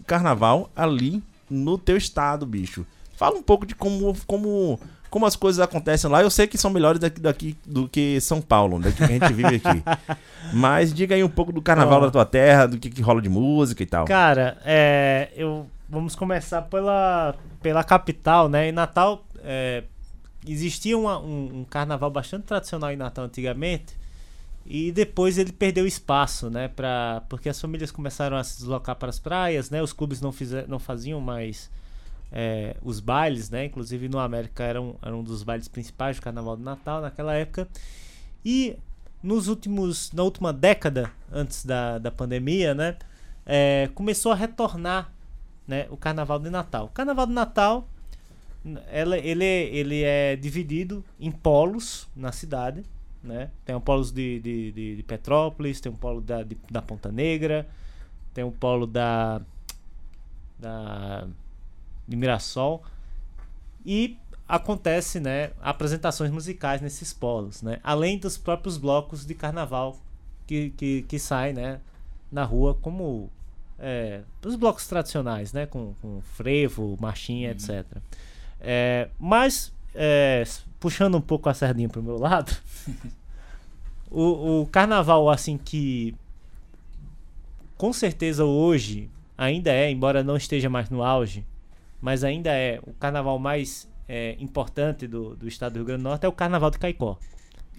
[0.06, 2.86] carnaval ali no teu estado, bicho.
[3.16, 4.78] Fala um pouco de como, como,
[5.14, 6.22] como as coisas acontecem lá.
[6.22, 9.32] Eu sei que são melhores daqui, daqui do que São Paulo, daqui que a gente
[9.32, 9.80] vive aqui.
[10.52, 13.28] Mas diga aí um pouco do carnaval da tua terra, do que, que rola de
[13.28, 14.06] música e tal.
[14.06, 18.70] Cara, é, eu vamos começar pela, pela capital, né?
[18.70, 19.84] Em Natal é,
[20.44, 23.94] existia uma- um, um carnaval bastante tradicional em Natal antigamente
[24.66, 26.66] e depois ele perdeu espaço, né?
[26.66, 29.80] Pra, porque as famílias começaram a se deslocar para as praias, né?
[29.80, 31.70] Os clubes não, fizer, não faziam mais
[32.32, 33.64] é, os bailes, né?
[33.66, 37.34] Inclusive no América era um, era um dos bailes principais do Carnaval de Natal naquela
[37.34, 37.68] época.
[38.44, 38.76] E
[39.22, 42.96] nos últimos, na última década antes da, da pandemia, né?
[43.46, 45.12] é, começou a retornar
[45.66, 46.86] né, o Carnaval de Natal.
[46.86, 47.88] O Carnaval de Natal
[48.90, 52.82] ela, ele, ele é dividido em polos na cidade.
[53.22, 53.50] Né?
[53.64, 57.10] Tem um polo de, de, de, de Petrópolis, tem um polo da, de- da Ponta
[57.10, 57.66] Negra,
[58.34, 59.40] tem um polo da,
[60.58, 61.26] da
[62.06, 62.82] de Mirassol
[63.84, 67.80] e acontece né, apresentações musicais nesses polos, né?
[67.82, 69.96] além dos próprios blocos de carnaval
[70.46, 71.80] que, que, que saem né,
[72.30, 73.30] na rua como
[73.78, 77.84] é, os blocos tradicionais, né, com, com frevo, marchinha, etc.
[78.60, 80.44] É, mas é,
[80.78, 82.54] puxando um pouco a sardinha pro meu lado,
[84.10, 86.14] o, o carnaval assim que
[87.76, 91.44] com certeza hoje ainda é, embora não esteja mais no auge,
[92.04, 96.08] mas ainda é o carnaval mais é, importante do, do estado do Rio Grande do
[96.10, 97.18] Norte é o Carnaval de Caicó.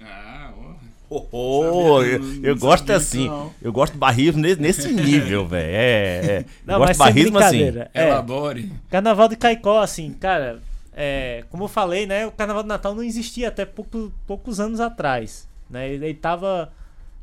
[0.02, 1.22] Ah, ó.
[1.32, 3.28] Oh, eu, Sabia, eu não gosto assim.
[3.28, 3.54] não.
[3.62, 5.70] Eu gosto de barrismo nesse, nesse nível, velho.
[5.76, 6.46] É, é.
[6.66, 7.62] Não, eu gosto barrismo assim.
[7.94, 8.08] É.
[8.08, 8.72] Elabore.
[8.90, 10.60] Carnaval de Caicó, assim, cara,
[10.92, 12.26] é, como eu falei, né?
[12.26, 15.88] O Carnaval de Natal não existia até pouco- poucos anos atrás, né?
[15.88, 16.74] Ele, ele tava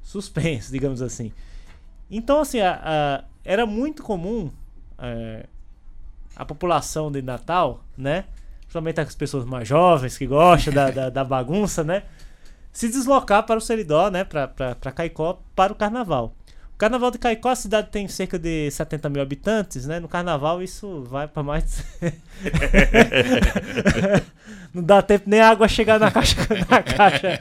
[0.04, 1.32] suspenso, digamos assim.
[2.08, 4.48] Então, assim, a- a- era muito comum
[4.96, 5.46] é,
[6.36, 8.24] a população de Natal, né?
[8.60, 12.04] Principalmente as pessoas mais jovens que gostam da, da, da bagunça, né?
[12.72, 14.24] Se deslocar para o Seridó, né?
[14.24, 16.34] Para Caicó, para o Carnaval.
[16.74, 20.00] O Carnaval de Caicó, a cidade tem cerca de 70 mil habitantes, né?
[20.00, 21.82] No Carnaval isso vai para mais de...
[24.72, 26.36] Não dá tempo nem a água chegar na caixa.
[26.70, 27.38] Na caixa.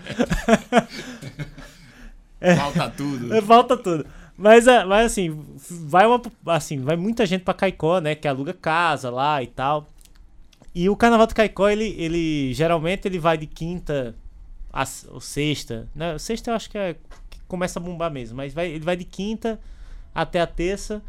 [2.57, 3.33] Falta tudo.
[3.33, 4.05] É, Falta tudo.
[4.37, 8.15] Mas, é, mas assim, vai uma, assim, vai muita gente pra Caicó, né?
[8.15, 9.87] Que aluga casa lá e tal.
[10.73, 14.15] E o Carnaval do Caicó, ele, ele geralmente ele vai de quinta
[14.71, 15.87] a ou sexta.
[15.93, 16.17] Né?
[16.17, 16.95] Sexta eu acho que é
[17.29, 19.59] que começa a bombar mesmo, mas vai, ele vai de quinta
[20.15, 21.01] até a terça,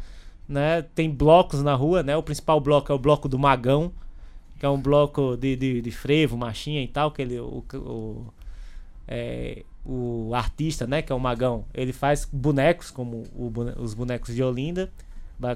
[0.47, 0.81] né?
[0.93, 2.15] Tem blocos na rua, né?
[2.17, 3.91] O principal bloco é o bloco do Magão,
[4.59, 8.33] que é um bloco de, de, de frevo, marchinha e tal, que ele o, o,
[9.07, 14.33] é, o artista, né, que é o Magão, ele faz bonecos como o os bonecos
[14.33, 14.89] de Olinda,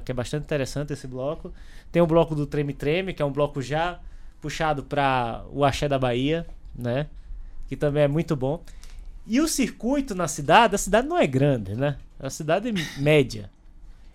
[0.03, 1.53] que é bastante interessante esse bloco.
[1.91, 3.99] Tem o bloco do Treme Treme, que é um bloco já
[4.41, 7.07] puxado para o Axé da Bahia, né,
[7.67, 8.61] que também é muito bom.
[9.25, 11.97] E o circuito na cidade, a cidade não é grande, né?
[12.19, 13.49] É uma cidade média.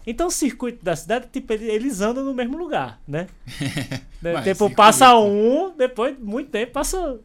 [0.07, 3.27] Então o circuito da cidade, tipo, ele- eles andam no mesmo lugar, né?
[4.23, 4.77] Né, Mas tipo, circuito.
[4.77, 7.19] passa um, depois de muito tempo passa,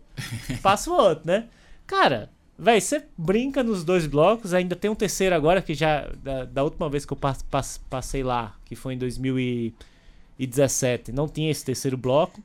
[0.64, 1.46] passa o outro, né?
[1.86, 6.10] Cara, velho, você brinca nos dois blocos, ainda tem um terceiro agora que já.
[6.24, 11.28] Da, da última vez que eu pas- pas- passei lá, que foi em 2017, não
[11.28, 12.41] tinha esse terceiro bloco,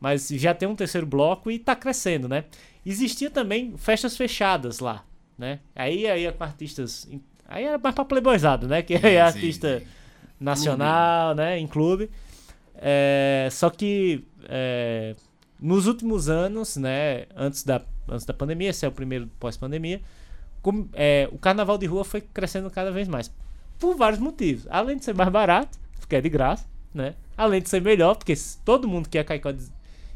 [0.00, 2.44] mas já tem um terceiro bloco e tá crescendo, né?
[2.84, 5.04] Existia também festas fechadas lá,
[5.38, 5.60] né?
[5.74, 7.08] Aí aí com artistas.
[7.48, 8.82] Aí era mais pra playboyzado, né?
[8.82, 9.86] Que é Sim, artista sim.
[10.40, 11.58] nacional, né?
[11.58, 12.10] Em clube.
[12.74, 15.14] É, só que é,
[15.58, 20.00] nos últimos anos, né, antes da, antes da pandemia, esse é o primeiro pós-pandemia,
[20.94, 23.30] é, o carnaval de rua foi crescendo cada vez mais.
[23.78, 24.66] Por vários motivos.
[24.70, 27.14] Além de ser mais barato, porque é de graça, né?
[27.36, 28.34] Além de ser melhor, porque
[28.64, 29.52] todo mundo que ia Caicó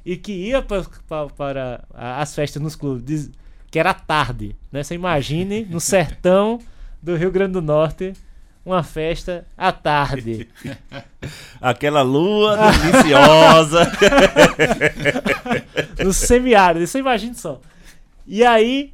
[0.05, 3.31] e que ia pa- pa- para as festas nos clubes, diz-
[3.71, 4.83] que era tarde, né?
[4.83, 6.59] Você imagine no sertão
[7.03, 8.15] do Rio Grande do Norte
[8.65, 10.49] uma festa à tarde.
[11.61, 13.91] Aquela lua deliciosa.
[16.05, 17.61] no semiárido, você imagina só.
[18.31, 18.93] E aí.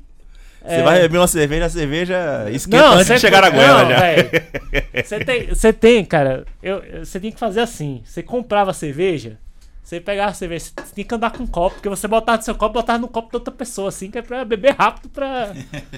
[0.64, 3.56] Você vai beber uma cerveja, a cerveja esquenta Não, antes cê- de chegar na não,
[3.56, 4.00] goela já.
[5.04, 6.44] Você tem, você tem, cara.
[7.04, 8.02] Você tem que fazer assim.
[8.04, 9.38] Você comprava a cerveja,
[9.84, 12.42] Você pegava a cerveja, você tinha que andar com um copo, porque você botava no
[12.42, 15.52] seu copo, botava no copo de outra pessoa, assim, que é pra beber rápido pra.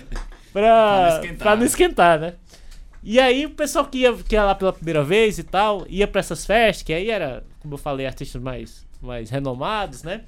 [0.52, 1.38] pra, não esquentar.
[1.38, 2.34] pra não esquentar, né?
[3.02, 6.06] E aí o pessoal que ia, que ia lá pela primeira vez e tal, ia
[6.06, 10.22] pra essas festas, que aí era, como eu falei, artistas mais, mais renomados, né?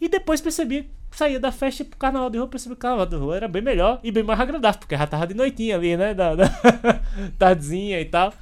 [0.00, 3.16] E depois percebi, saía da festa pro carnaval de rua, percebi que o carnaval de
[3.16, 6.14] rua era bem melhor e bem mais agradável, porque já tava de noitinha ali, né?
[6.14, 6.44] Da, da
[7.38, 8.32] tardezinha e tal.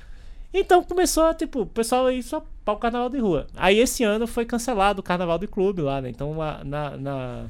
[0.53, 3.47] Então começou tipo, o pessoal ir só para o carnaval de rua.
[3.57, 6.11] Aí esse ano foi cancelado o carnaval de clube lá, né?
[6.11, 6.97] Então na.
[6.97, 7.47] na...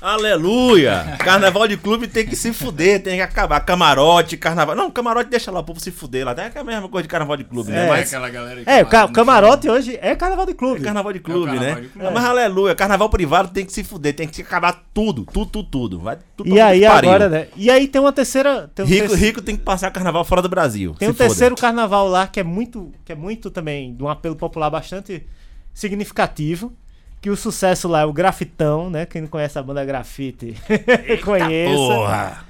[0.00, 1.16] Aleluia!
[1.18, 3.58] Carnaval de clube tem que se fuder, tem que acabar.
[3.60, 4.76] Camarote, carnaval.
[4.76, 6.34] Não, camarote deixa lá o povo se fuder lá.
[6.38, 7.86] É a mesma coisa de carnaval de clube, né?
[7.86, 10.80] É, Mas aquela galera que É, o ca- camarote hoje é carnaval de clube.
[10.80, 11.80] é carnaval de clube, carnaval né?
[11.80, 12.10] de clube.
[12.14, 15.98] Mas aleluia, carnaval privado tem que se fuder, tem que acabar tudo, tudo, tudo, tudo.
[15.98, 17.10] Vai tudo E aí pariu.
[17.10, 17.48] agora, né?
[17.56, 18.70] E aí tem uma terceira.
[18.72, 20.94] Tem um Rico, rico tem que passar carnaval fora do Brasil.
[20.96, 24.08] Tem se um terceiro carnaval lá que é muito, que é muito também de um
[24.08, 25.26] apelo popular bastante
[25.74, 26.72] significativo.
[27.20, 29.04] Que o sucesso lá é o grafitão, né?
[29.04, 30.54] Quem não conhece a banda grafite,
[31.24, 31.74] conheça.
[31.74, 32.44] Porra!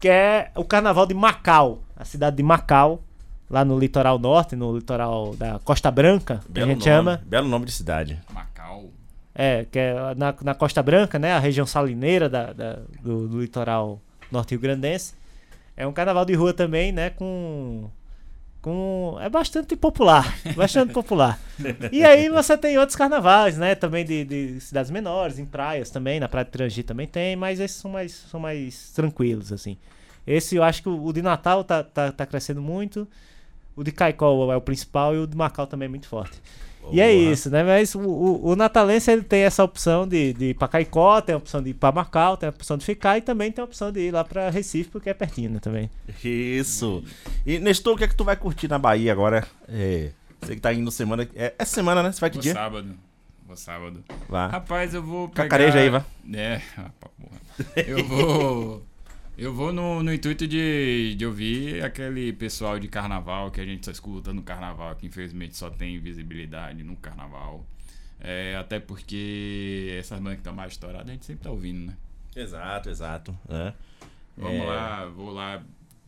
[0.00, 3.02] Que é o carnaval de Macau, a cidade de Macau,
[3.50, 7.22] lá no litoral norte, no litoral da Costa Branca, que a Belo gente nome, chama.
[7.26, 8.18] Belo nome de cidade.
[8.32, 8.90] Macau.
[9.34, 11.32] É, que é na, na Costa Branca, né?
[11.34, 14.00] A região salineira da, da- do, do litoral
[14.32, 15.14] norte-rio-grandense.
[15.76, 17.10] É um carnaval de rua também, né?
[17.10, 17.90] Com.
[18.66, 20.36] Com é bastante popular.
[20.56, 21.38] Bastante popular.
[21.92, 23.76] E aí você tem outros carnavais, né?
[23.76, 26.18] Também de, de cidades menores, em praias também.
[26.18, 29.76] Na Praia de Pirangi também tem, mas esses são mais, são mais tranquilos, assim.
[30.26, 33.06] Esse eu acho que o, o de Natal tá, tá, tá crescendo muito.
[33.76, 36.42] O de Caicó é o principal e o de Macau também é muito forte.
[36.90, 37.62] E é isso, né?
[37.64, 41.34] Mas o, o, o natalense ele tem essa opção de, de ir pra Caicó, tem
[41.34, 43.64] a opção de ir pra Macau, tem a opção de ficar e também tem a
[43.64, 45.90] opção de ir lá pra Recife, porque é pertinho né, também.
[46.24, 47.02] Isso.
[47.46, 49.46] E Nestor, o que é que tu vai curtir na Bahia agora?
[49.68, 51.28] É, você que tá indo semana.
[51.34, 52.10] É, é semana, né?
[52.10, 52.52] Você vai que Vou dia?
[52.52, 52.98] sábado.
[53.46, 54.04] Vou sábado.
[54.28, 54.48] Vá.
[54.48, 55.44] Rapaz, eu vou pegar...
[55.44, 56.04] Cacareja aí, vá.
[56.34, 56.60] É,
[57.16, 57.40] porra.
[57.86, 58.86] Eu vou...
[59.38, 63.84] Eu vou no, no intuito de, de ouvir aquele pessoal de carnaval que a gente
[63.84, 67.64] só escuta no carnaval, que infelizmente só tem visibilidade no carnaval.
[68.18, 71.96] É, até porque essas bandas que estão mais estouradas a gente sempre tá ouvindo, né?
[72.34, 73.38] Exato, exato.
[73.50, 73.74] É.
[74.38, 74.64] Vamos É.
[74.64, 75.62] lá, vou lá,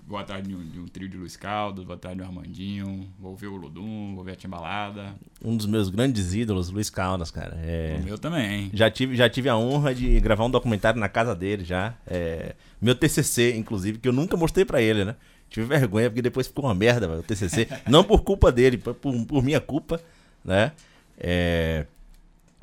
[0.09, 3.07] vou atrás de um, de um trio de Luiz Caldas, vou atrás de um Armandinho,
[3.21, 5.15] vou ver o Lodum, vou ver a Timbalada.
[5.45, 7.59] Um dos meus grandes ídolos, Luiz Caldas, cara.
[7.63, 7.99] É.
[8.01, 8.71] O meu também?
[8.73, 11.95] Já tive, já tive a honra de gravar um documentário na casa dele já.
[12.07, 15.15] É, meu TCC, inclusive, que eu nunca mostrei pra ele, né?
[15.51, 17.69] Tive vergonha, porque depois ficou uma merda, velho, o TCC.
[17.87, 20.01] Não por culpa dele, por, por- por minha culpa,
[20.45, 20.73] né?
[21.19, 21.87] É,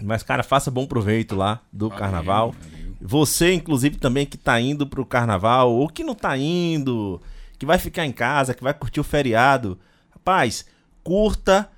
[0.04, 2.52] mas, cara, faça bom proveito lá do Valeu, carnaval.
[2.52, 2.96] valeu.
[3.02, 7.22] Você, inclusive, também que tá indo pro carnaval, ou que não tá indo,
[7.58, 9.78] que vai ficar em casa, que vai curtir o feriado.
[10.12, 10.66] Rapaz,
[11.03, 11.70] curta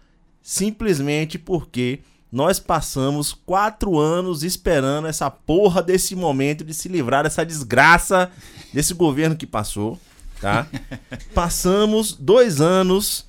[0.42, 2.00] simplesmente porque
[2.32, 8.30] nós passamos quatro anos esperando essa porra desse momento de se livrar dessa desgraça
[8.74, 10.00] desse governo que passou,
[10.42, 10.68] tá?
[11.34, 13.26] Passamos dois anos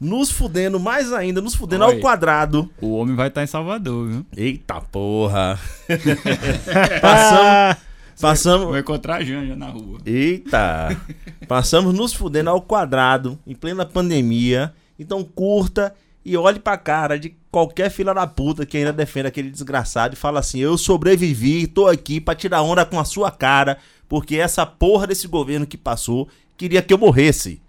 [0.00, 2.00] nos fudendo mais ainda, nos fudendo ao Oi.
[2.00, 2.70] quadrado.
[2.80, 4.26] O homem vai estar em Salvador, viu?
[4.34, 5.60] Eita porra!
[7.02, 7.76] passamos,
[8.20, 9.98] passamos, Vou encontrar a Janja na rua.
[10.04, 11.00] Eita!
[11.48, 14.72] Passamos nos fudendo ao quadrado, em plena pandemia.
[14.98, 15.94] Então curta
[16.24, 20.16] e olhe pra cara de qualquer fila da puta que ainda defende aquele desgraçado e
[20.16, 23.78] fala assim: Eu sobrevivi, tô aqui pra tirar onda com a sua cara,
[24.08, 27.60] porque essa porra desse governo que passou queria que eu morresse.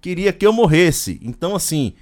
[0.00, 1.20] Queria que eu morresse.
[1.22, 1.92] Então, assim.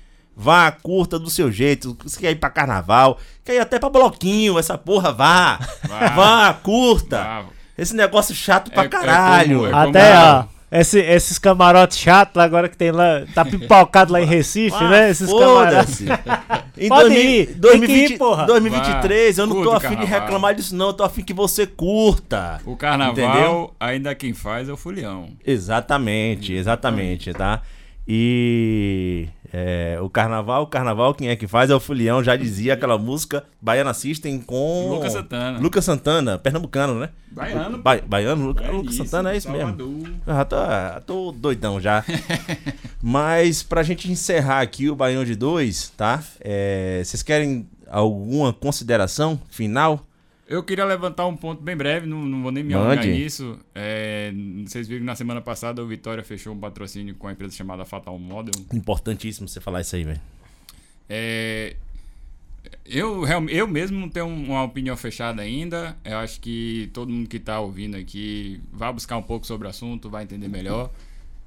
[0.40, 1.98] Vá, curta do seu jeito.
[2.06, 5.58] Se quer ir pra carnaval, quer ir até pra bloquinho, essa porra, vá.
[5.82, 6.08] Vá.
[6.10, 7.24] Vá, curta.
[7.24, 7.46] Vá.
[7.78, 9.60] Esse negócio chato pra É- é caralho.
[9.60, 14.12] como- é Até, ó, esse- esses camarotes chatos lá agora que tem lá, tá pipocado
[14.12, 15.10] lá em Recife, Ah, né?
[15.10, 16.00] Esses camarotes.
[16.80, 18.46] Em Pode 2000 ir, tem que 2020 ir, porra.
[18.46, 20.88] 2023, eu não tô afim de reclamar disso, não.
[20.88, 22.60] Eu tô afim que você curta.
[22.66, 23.74] O carnaval, Entendeu?
[23.80, 25.28] ainda quem faz é o Fulião.
[25.46, 27.62] Exatamente, exatamente, tá?
[28.06, 32.74] E é, o carnaval, o carnaval, quem é que faz é o Fulião, já dizia
[32.74, 35.58] aquela música Baiana System com Lucas Santana.
[35.58, 37.10] Lucas Santana, pernambucano, né?
[37.30, 37.78] Baiano.
[37.78, 39.76] Ba baiano, Lucas, É Lucas isso, Santana, é isso mesmo.
[39.76, 40.12] Salvador.
[40.26, 40.56] Eu já tô,
[41.06, 42.04] tô doidão já.
[43.02, 46.22] Mas pra gente encerrar aqui o Baião de Dois, tá?
[46.40, 50.07] É, vocês querem alguma consideração final?
[50.48, 53.58] Eu queria levantar um ponto bem breve, não, não vou nem me alongar nisso.
[53.74, 54.32] É,
[54.66, 57.84] vocês viram que na semana passada o Vitória fechou um patrocínio com a empresa chamada
[57.84, 58.54] Fatal Model.
[58.72, 60.20] Importantíssimo você falar isso aí, velho.
[61.06, 61.76] É,
[62.86, 65.94] eu, eu mesmo não tenho uma opinião fechada ainda.
[66.02, 69.70] Eu acho que todo mundo que está ouvindo aqui vai buscar um pouco sobre o
[69.70, 70.90] assunto, vai entender melhor.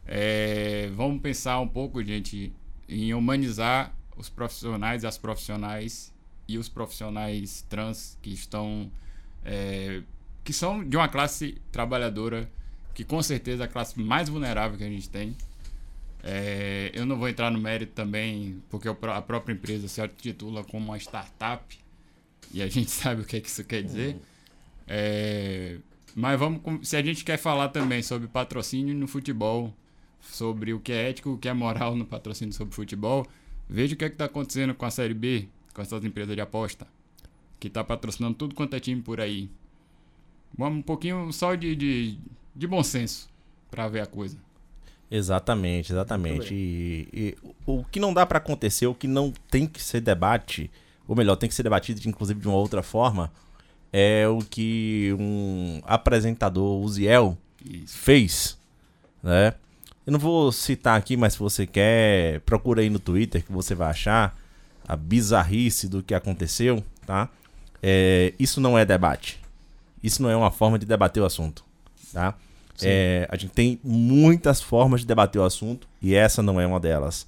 [0.06, 2.54] É, vamos pensar um pouco, gente,
[2.88, 6.11] em humanizar os profissionais e as profissionais
[6.54, 8.92] e os profissionais trans que estão
[9.44, 10.02] é,
[10.44, 12.50] que são de uma classe trabalhadora
[12.94, 15.36] que com certeza é a classe mais vulnerável que a gente tem.
[16.24, 20.86] É, eu não vou entrar no mérito também, porque a própria empresa se titula como
[20.86, 21.78] uma startup
[22.54, 24.18] e a gente sabe o que, é que isso quer dizer.
[24.88, 25.78] É,
[26.16, 29.74] mas vamos, se a gente quer falar também sobre patrocínio no futebol,
[30.20, 33.26] sobre o que é ético, o que é moral no patrocínio sobre futebol,
[33.70, 36.88] veja o que é está acontecendo com a Série B, com essas empresas de aposta,
[37.60, 39.50] que está patrocinando tudo quanto é time por aí.
[40.58, 42.18] Vamos um pouquinho só de, de,
[42.56, 43.30] de bom senso
[43.70, 44.38] para ver a coisa.
[45.10, 46.54] Exatamente, exatamente.
[46.54, 50.72] E, e o que não dá pra acontecer, o que não tem que ser debate,
[51.08, 53.32] ou melhor, tem que ser debatido inclusive de uma outra forma,
[53.92, 57.38] é o que um apresentador, o Ziel,
[57.86, 58.58] fez,
[59.22, 59.54] né?
[60.06, 63.76] Eu não vou citar aqui, mas se você quer, procura aí no Twitter que você
[63.76, 64.41] vai achar
[64.88, 67.30] a bizarrice do que aconteceu, tá?
[67.82, 69.40] É, isso não é debate.
[70.04, 71.64] Isso não é uma forma de debater o assunto,
[72.12, 72.36] tá?
[72.84, 76.80] É, a gente tem muitas formas de debater o assunto e essa não é uma
[76.80, 77.28] delas.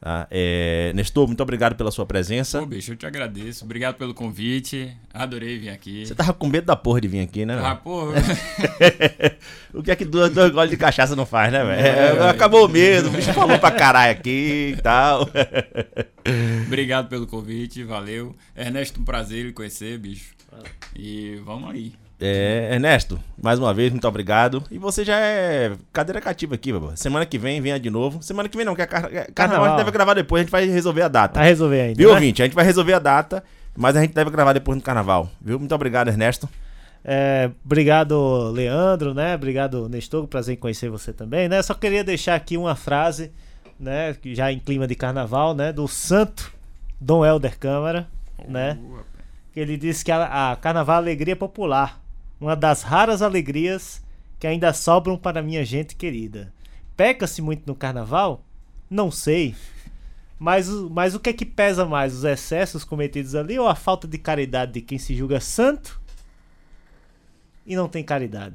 [0.00, 0.28] Tá?
[0.30, 2.60] É, Nestor, muito obrigado pela sua presença.
[2.60, 3.64] Pô, bicho, eu te agradeço.
[3.64, 4.96] Obrigado pelo convite.
[5.12, 6.06] Adorei vir aqui.
[6.06, 7.60] Você tava com medo da porra de vir aqui, né?
[7.60, 8.12] Ah, pô.
[9.74, 11.80] o que é que dois, dois goles de cachaça não faz, né, velho?
[11.80, 15.28] É, É, acabou o medo, o bicho falou pra caralho aqui e tal.
[16.66, 18.36] Obrigado pelo convite, valeu.
[18.56, 20.32] Ernesto, um prazer lhe conhecer, bicho.
[20.96, 21.92] E vamos aí.
[22.20, 24.64] É, Ernesto, mais uma vez, muito obrigado.
[24.70, 26.96] E você já é cadeira cativa aqui, baba.
[26.96, 28.20] Semana que vem, venha de novo.
[28.22, 30.42] Semana que vem não, que é car- é- carnaval, a gente deve gravar depois, a
[30.42, 31.38] gente vai resolver a data.
[31.38, 32.14] Vai resolver ainda, Viu, né?
[32.14, 32.42] ouvinte?
[32.42, 33.44] A gente vai resolver a data,
[33.76, 35.30] mas a gente deve gravar depois no carnaval.
[35.40, 35.60] Viu?
[35.60, 36.48] Muito obrigado, Ernesto.
[37.04, 39.36] É, obrigado, Leandro, né?
[39.36, 40.26] Obrigado, Nestor.
[40.26, 41.62] Prazer em conhecer você também, né?
[41.62, 43.30] Só queria deixar aqui uma frase,
[43.78, 44.16] né?
[44.24, 45.72] Já em clima de carnaval, né?
[45.72, 46.52] Do santo
[47.00, 48.08] Dom Helder Câmara,
[48.48, 48.76] né?
[49.54, 52.00] Que ele disse que a, a carnaval é alegria popular.
[52.40, 54.02] Uma das raras alegrias
[54.38, 56.52] que ainda sobram para minha gente querida.
[56.96, 58.44] Peca-se muito no carnaval?
[58.88, 59.54] Não sei.
[60.38, 62.14] Mas, o- mas o que é que pesa mais?
[62.14, 66.00] Os excessos cometidos ali ou a falta de caridade de quem se julga santo
[67.66, 68.54] e não tem caridade.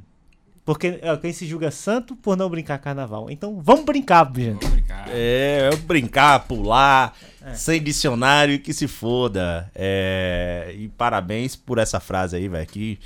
[0.66, 3.30] Porque é, quem se julga santo por não brincar carnaval.
[3.30, 4.66] Então vamos brincar, gente.
[5.10, 7.54] É, eu brincar, pular, É.
[7.54, 9.70] sem dicionário, que se foda.
[9.76, 12.98] É, e parabéns por essa frase aí, velho, que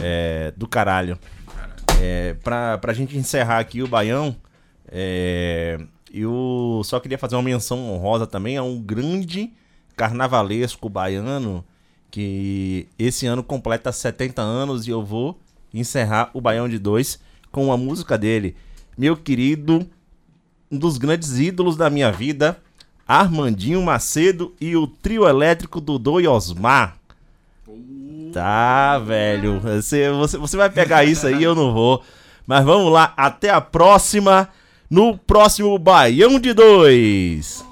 [0.00, 1.18] é, do caralho.
[2.00, 4.36] É, pra, pra gente encerrar aqui o Baião,
[4.88, 5.78] é,
[6.12, 9.52] eu só queria fazer uma menção honrosa também a um grande
[9.96, 11.64] carnavalesco baiano
[12.10, 15.38] que esse ano completa 70 anos e eu vou
[15.72, 17.18] encerrar o Baião de Dois
[17.50, 18.54] com uma música dele.
[18.96, 19.88] Meu querido
[20.72, 22.58] um dos grandes ídolos da minha vida,
[23.06, 26.96] Armandinho Macedo e o trio elétrico Dodô e Osmar.
[28.32, 29.60] Tá, velho.
[29.60, 32.02] Você, você, você vai pegar isso aí, eu não vou.
[32.46, 34.48] Mas vamos lá, até a próxima.
[34.90, 37.64] No próximo Baião de Dois.